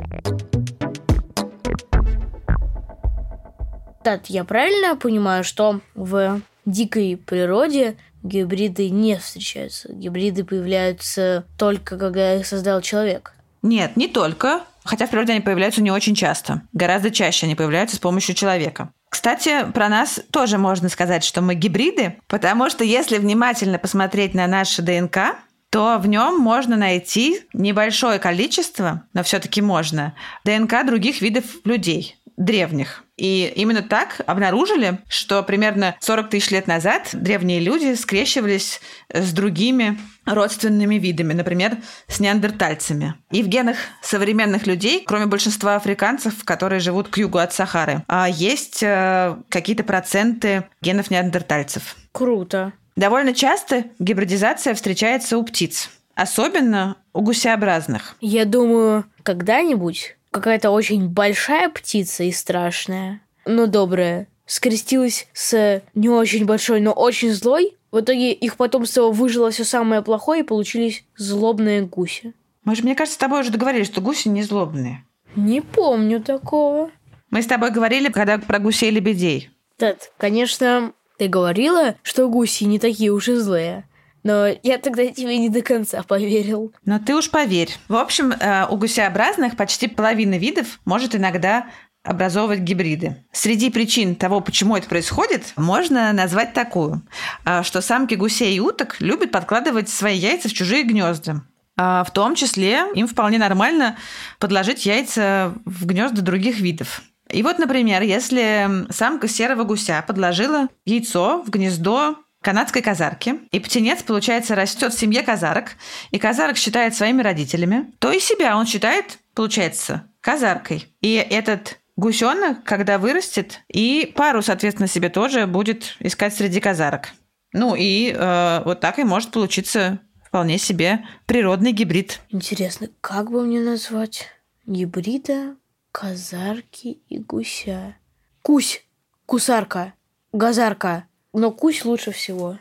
Тат, 4.07 4.27
я 4.27 4.45
правильно 4.45 4.95
понимаю, 4.95 5.43
что 5.43 5.81
в 5.97 6.41
дикой 6.65 7.17
природе 7.17 7.97
гибриды 8.23 8.89
не 8.89 9.17
встречаются. 9.17 9.93
Гибриды 9.93 10.45
появляются 10.45 11.45
только, 11.59 11.99
когда 11.99 12.37
их 12.37 12.47
создал 12.47 12.81
человек. 12.83 13.35
Нет, 13.63 13.97
не 13.97 14.07
только. 14.07 14.61
Хотя 14.85 15.09
в 15.09 15.11
природе 15.11 15.33
они 15.33 15.41
появляются 15.41 15.83
не 15.83 15.91
очень 15.91 16.15
часто. 16.15 16.63
Гораздо 16.73 17.11
чаще 17.11 17.47
они 17.47 17.57
появляются 17.57 17.97
с 17.97 17.99
помощью 17.99 18.37
человека. 18.37 18.91
Кстати, 19.09 19.69
про 19.75 19.89
нас 19.89 20.21
тоже 20.31 20.57
можно 20.57 20.89
сказать, 20.89 21.25
что 21.25 21.43
мы 21.43 21.57
гибриды, 21.57 22.17
потому 22.29 22.71
что 22.71 22.85
если 22.85 23.19
внимательно 23.19 23.81
посмотреть 23.81 24.35
на 24.35 24.47
наше 24.47 24.83
ДНК, 24.83 25.35
то 25.71 25.99
в 25.99 26.07
нем 26.07 26.39
можно 26.39 26.77
найти 26.77 27.41
небольшое 27.53 28.21
количество, 28.21 29.03
но 29.15 29.25
все-таки 29.25 29.61
можно, 29.61 30.15
ДНК 30.45 30.87
других 30.87 31.23
видов 31.23 31.45
людей 31.65 32.17
древних. 32.37 33.03
И 33.17 33.53
именно 33.57 33.83
так 33.83 34.21
обнаружили, 34.27 34.99
что 35.09 35.43
примерно 35.43 35.97
40 36.01 36.31
тысяч 36.31 36.51
лет 36.51 36.67
назад 36.67 37.09
древние 37.13 37.61
люди 37.61 37.95
скрещивались 37.95 38.81
с 39.13 39.33
другими 39.33 39.99
родственными 40.27 40.97
видами, 40.97 41.33
например, 41.33 41.79
с 42.09 42.21
неандертальцами. 42.21 43.15
И 43.31 43.43
в 43.43 43.49
генах 43.49 43.77
современных 44.03 44.67
людей, 44.67 45.03
кроме 45.07 45.27
большинства 45.27 45.77
африканцев, 45.77 46.45
которые 46.45 46.81
живут 46.81 47.09
к 47.09 47.17
югу 47.17 47.39
от 47.39 47.53
Сахары, 47.53 48.03
а 48.09 48.29
есть 48.29 48.83
э, 48.83 49.37
какие-то 49.49 49.85
проценты 49.85 50.65
генов 50.83 51.11
неандертальцев. 51.11 51.97
Круто. 52.13 52.73
Довольно 52.97 53.35
часто 53.35 53.85
гибридизация 53.99 54.75
встречается 54.75 55.39
у 55.39 55.45
птиц, 55.45 55.91
особенно 56.15 56.97
у 57.13 57.21
гусеобразных. 57.21 58.17
Я 58.21 58.45
думаю, 58.47 59.05
когда-нибудь 59.23 60.17
какая-то 60.37 60.71
очень 60.71 61.09
большая 61.09 61.71
птица 61.71 62.25
и 62.25 62.31
страшная, 62.31 63.23
но 63.47 63.67
добрая, 63.67 64.29
скрестилась 64.45 65.27
с 65.33 65.83
не 65.95 66.09
очень 66.09 66.45
большой, 66.45 66.81
но 66.81 66.93
очень 66.93 67.33
злой. 67.33 67.77
В 67.91 68.01
итоге 68.01 68.33
их 68.33 68.57
потомство 68.57 69.11
выжило 69.11 69.51
все 69.51 69.65
самое 69.65 70.03
плохое, 70.03 70.43
и 70.43 70.47
получились 70.47 71.05
злобные 71.17 71.83
гуси. 71.83 72.35
Мы 72.65 72.75
же, 72.75 72.83
мне 72.83 72.95
кажется, 72.95 73.15
с 73.15 73.19
тобой 73.19 73.41
уже 73.41 73.51
договорились, 73.51 73.87
что 73.87 74.01
гуси 74.01 74.29
не 74.29 74.43
злобные. 74.43 75.05
Не 75.37 75.63
помню 75.63 76.21
такого. 76.21 76.91
Мы 77.31 77.43
с 77.43 77.47
тобой 77.47 77.71
говорили, 77.71 78.09
когда 78.09 78.39
про 78.39 78.59
гусей 78.59 78.91
и 78.91 78.93
лебедей. 78.93 79.51
Да, 79.79 79.97
конечно, 80.19 80.93
ты 81.19 81.29
говорила, 81.29 81.95
что 82.03 82.29
гуси 82.29 82.65
не 82.65 82.79
такие 82.79 83.11
уж 83.11 83.29
и 83.29 83.35
злые. 83.35 83.89
Но 84.27 84.49
я 84.65 84.79
тогда 84.79 85.07
тебе 85.07 85.39
не 85.39 85.49
до 85.49 85.63
конца 85.63 86.03
поверил. 86.03 86.75
Но 86.85 86.99
ты 86.99 87.15
уж 87.15 87.31
поверь. 87.31 87.71
В 87.87 87.95
общем, 87.95 88.33
э, 88.33 88.67
у 88.69 88.77
гусеобразных 88.77 89.57
почти 89.57 89.87
половина 89.87 90.37
видов 90.37 90.81
может 90.85 91.15
иногда 91.15 91.67
образовывать 92.03 92.59
гибриды. 92.59 93.25
Среди 93.31 93.71
причин 93.71 94.17
того, 94.17 94.41
почему 94.41 94.77
это 94.77 94.89
происходит, 94.89 95.53
можно 95.57 96.13
назвать 96.13 96.55
такую, 96.55 97.03
а, 97.45 97.63
что 97.63 97.81
самки 97.81 98.15
гусей 98.17 98.57
и 98.57 98.61
уток 98.61 98.97
любят 98.99 99.31
подкладывать 99.31 99.89
свои 99.89 100.17
яйца 100.17 100.49
в 100.49 100.53
чужие 100.53 100.83
гнезда. 100.83 101.43
А, 101.77 102.03
В 102.03 102.11
том 102.13 102.35
числе 102.35 102.83
им 102.95 103.07
вполне 103.07 103.39
нормально 103.39 103.97
подложить 104.41 104.87
яйца 104.87 105.53
в 105.65 105.87
гнезда 105.87 106.21
других 106.23 106.59
видов. 106.59 107.03
И 107.31 107.45
вот, 107.45 107.61
например, 107.61 108.03
если 108.03 108.87
самка 108.91 109.29
серого 109.29 109.63
гуся 109.63 110.03
подложила 110.05 110.67
яйцо 110.85 111.45
в 111.45 111.51
гнездо 111.51 112.17
канадской 112.47 112.81
казарки, 112.81 113.41
и 113.51 113.59
птенец, 113.59 114.05
получается, 114.05 114.55
растет 114.55 114.95
в 114.95 114.99
семье 114.99 115.25
казарок, 115.25 115.71
и 116.13 116.19
казарок 116.21 116.57
считает 116.57 116.95
своими 116.95 117.21
родителями, 117.21 117.93
то 117.99 118.13
и 118.13 118.21
себя 118.21 118.57
он 118.57 118.67
считает, 118.67 119.19
получается, 119.35 120.05
казаркой. 120.21 120.87
И 121.01 121.15
этот 121.15 121.81
гусенок, 121.97 122.63
когда 122.63 122.99
вырастет, 122.99 123.63
и 123.67 124.13
пару, 124.15 124.43
соответственно, 124.43 124.87
себе 124.87 125.09
тоже 125.09 125.49
будет 125.49 125.97
искать 125.99 126.37
среди 126.37 126.61
казарок. 126.61 127.09
Ну 127.53 127.75
и 127.75 128.15
э, 128.17 128.63
вот 128.65 128.79
так 128.79 129.01
и 129.01 129.05
может 129.05 129.33
получиться 129.33 129.99
вполне 130.25 130.59
себе 130.59 131.05
природный 131.27 131.73
гибрид. 131.73 132.21
Интересно, 132.31 132.91
как 133.01 133.33
бы 133.33 133.43
мне 133.43 133.59
назвать 133.59 134.29
гибрида 134.67 135.57
казарки 135.91 137.01
и 137.09 137.19
гуся? 137.19 137.97
Кусь, 138.43 138.85
кусарка, 139.27 139.95
газарка. 140.33 141.09
Но 141.37 141.51
кусь 141.51 141.85
лучше 141.85 142.13
всего. 142.13 142.57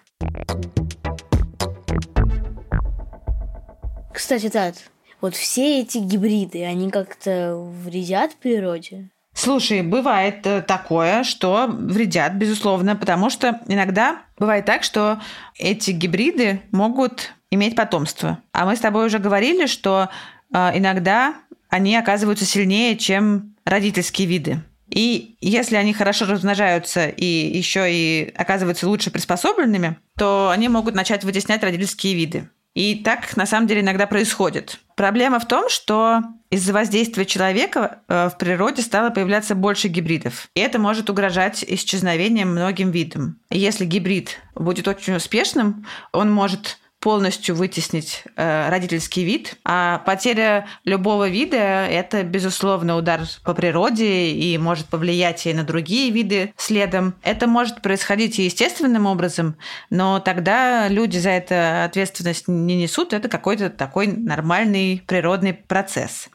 Кстати, 4.13 4.49
Тат, 4.49 4.75
вот 5.21 5.33
все 5.33 5.79
эти 5.79 5.99
гибриды, 5.99 6.65
они 6.65 6.91
как-то 6.91 7.55
вредят 7.55 8.35
природе? 8.35 9.11
Слушай, 9.33 9.81
бывает 9.81 10.45
э, 10.45 10.61
такое, 10.61 11.23
что 11.23 11.67
вредят, 11.67 12.33
безусловно, 12.33 12.97
потому 12.97 13.29
что 13.29 13.61
иногда 13.69 14.23
бывает 14.37 14.65
так, 14.65 14.83
что 14.83 15.21
эти 15.57 15.91
гибриды 15.91 16.61
могут 16.71 17.33
иметь 17.51 17.77
потомство. 17.77 18.39
А 18.51 18.65
мы 18.65 18.75
с 18.75 18.81
тобой 18.81 19.05
уже 19.05 19.19
говорили, 19.19 19.67
что 19.67 20.09
э, 20.53 20.77
иногда 20.77 21.35
они 21.69 21.95
оказываются 21.95 22.43
сильнее, 22.43 22.97
чем 22.97 23.55
родительские 23.63 24.27
виды. 24.27 24.61
И 24.89 25.37
если 25.41 25.75
они 25.75 25.93
хорошо 25.93 26.25
размножаются 26.25 27.07
и 27.07 27.25
еще 27.25 27.91
и 27.91 28.31
оказываются 28.35 28.87
лучше 28.87 29.11
приспособленными, 29.11 29.97
то 30.17 30.49
они 30.49 30.69
могут 30.69 30.95
начать 30.95 31.23
вытеснять 31.23 31.63
родительские 31.63 32.15
виды. 32.15 32.49
И 32.75 32.95
так 32.95 33.37
на 33.37 33.45
самом 33.45 33.67
деле 33.67 33.81
иногда 33.81 34.05
происходит. 34.05 34.79
Проблема 34.95 35.39
в 35.39 35.47
том, 35.47 35.69
что 35.69 36.21
из-за 36.49 36.73
воздействия 36.73 37.25
человека 37.25 37.99
э, 38.07 38.29
в 38.29 38.37
природе 38.37 38.81
стало 38.81 39.11
появляться 39.11 39.55
больше 39.55 39.87
гибридов. 39.87 40.49
И 40.55 40.59
это 40.59 40.77
может 40.77 41.09
угрожать 41.09 41.63
исчезновением 41.65 42.49
многим 42.49 42.91
видам. 42.91 43.39
Если 43.49 43.85
гибрид 43.85 44.41
будет 44.55 44.89
очень 44.89 45.15
успешным, 45.15 45.85
он 46.11 46.31
может 46.31 46.79
полностью 47.05 47.53
вытеснить 47.53 48.23
э, 48.35 48.67
родительский 48.69 49.23
вид. 49.25 49.57
А 49.63 49.99
потеря 50.07 50.65
любого 50.85 51.29
вида– 51.29 51.57
это, 51.57 52.23
безусловно, 52.23 52.97
удар 52.97 53.21
по 53.43 53.53
природе 53.53 54.31
и 54.31 54.57
может 54.57 54.87
повлиять 54.87 55.45
и 55.45 55.53
на 55.53 55.63
другие 55.63 56.09
виды 56.09 56.51
следом. 56.57 57.13
Это 57.21 57.45
может 57.45 57.83
происходить 57.83 58.39
и 58.39 58.45
естественным 58.45 59.05
образом, 59.05 59.55
но 59.91 60.19
тогда 60.19 60.87
люди 60.87 61.19
за 61.19 61.29
это 61.29 61.83
ответственность 61.83 62.47
не 62.47 62.75
несут. 62.75 63.13
Это 63.13 63.29
какой-то 63.29 63.69
такой 63.69 64.07
нормальный 64.07 65.03
природный 65.05 65.53
процесс. 65.53 66.29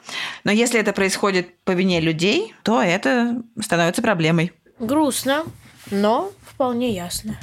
Но 0.44 0.52
если 0.52 0.78
это 0.78 0.92
происходит 0.92 1.58
по 1.64 1.72
вине 1.72 1.98
людей, 2.00 2.54
то 2.62 2.80
это 2.80 3.42
становится 3.60 4.02
проблемой. 4.02 4.52
Грустно, 4.78 5.42
но 5.90 6.30
вполне 6.46 6.94
ясно. 6.94 7.36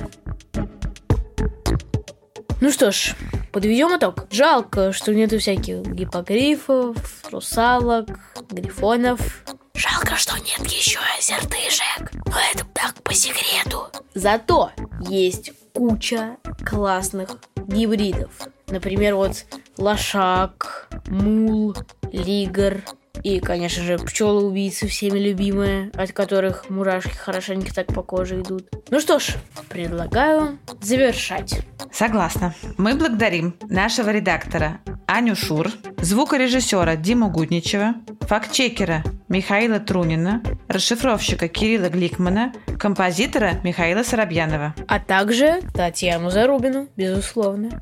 Ну 2.59 2.71
что 2.71 2.91
ж, 2.91 3.13
подведем 3.51 3.95
итог. 3.95 4.25
Жалко, 4.31 4.91
что 4.91 5.13
нету 5.13 5.37
всяких 5.37 5.83
гипогрифов, 5.83 6.97
русалок, 7.31 8.07
грифонов. 8.49 9.43
Жалко, 9.75 10.15
что 10.15 10.35
нет 10.39 10.65
еще 10.71 10.97
озердышек. 11.19 12.11
Но 12.25 12.33
это 12.51 12.65
так 12.73 12.95
по 13.03 13.13
секрету. 13.13 13.87
Зато 14.15 14.71
есть 15.07 15.51
куча 15.71 16.37
классных 16.65 17.37
гибридов. 17.67 18.31
Например, 18.69 19.13
вот 19.15 19.45
лошак, 19.77 20.89
мул, 21.05 21.75
лигр, 22.11 22.81
и, 23.23 23.39
конечно 23.39 23.84
же, 23.84 23.97
пчелы-убийцы 23.97 24.88
всеми 24.88 25.19
любимые, 25.19 25.91
от 25.95 26.12
которых 26.12 26.69
мурашки 26.69 27.15
хорошенько 27.15 27.73
так 27.73 27.88
по 27.88 28.03
коже 28.03 28.41
идут. 28.41 28.69
Ну 28.89 28.99
что 28.99 29.19
ж, 29.19 29.36
предлагаю 29.69 30.60
завершать. 30.82 31.62
Согласна. 31.91 32.53
Мы 32.77 32.95
благодарим 32.95 33.56
нашего 33.69 34.10
редактора 34.10 34.80
Аню 35.08 35.36
Шур, 35.36 35.69
звукорежиссера 36.01 36.95
Диму 36.95 37.30
Гудничева, 37.30 37.95
фактчекера 38.21 39.03
Михаила 39.30 39.80
Трунина, 39.80 40.43
расшифровщика 40.67 41.47
Кирилла 41.47 41.89
Гликмана, 41.89 42.53
композитора 42.80 43.60
Михаила 43.63 44.03
Соробьянова. 44.03 44.75
А 44.88 44.99
также 44.99 45.62
Татьяну 45.73 46.30
Зарубину, 46.30 46.88
безусловно. 46.95 47.82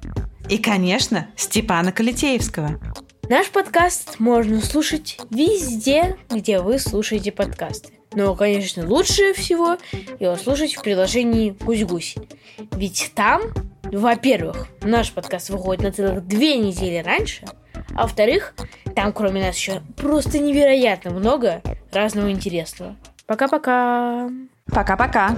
И, 0.50 0.60
конечно, 0.60 1.28
Степана 1.36 1.92
Калитеевского. 1.92 2.80
Наш 3.28 3.50
подкаст 3.50 4.20
можно 4.20 4.62
слушать 4.62 5.18
везде, 5.32 6.16
где 6.30 6.60
вы 6.60 6.78
слушаете 6.78 7.32
подкасты. 7.32 7.94
Но, 8.14 8.36
конечно, 8.36 8.88
лучше 8.88 9.34
всего 9.34 9.78
его 10.20 10.36
слушать 10.36 10.76
в 10.76 10.84
приложении 10.84 11.50
«Гусь-гусь». 11.60 12.16
Ведь 12.74 13.12
там, 13.16 13.42
во-первых, 13.84 14.68
наш 14.82 15.12
подкаст 15.12 15.50
выходит 15.50 15.82
на 15.82 15.92
целых 15.92 16.28
две 16.28 16.58
недели 16.58 17.02
раньше, 17.04 17.46
а 17.96 18.04
во-вторых, 18.04 18.54
там 18.96 19.12
кроме 19.12 19.42
нас 19.42 19.58
еще 19.58 19.82
просто 19.98 20.38
невероятно 20.38 21.10
много 21.10 21.64
разного 21.92 22.30
интересного. 22.30 22.96
Пока-пока! 23.26 24.30
Пока-пока! 24.72 25.36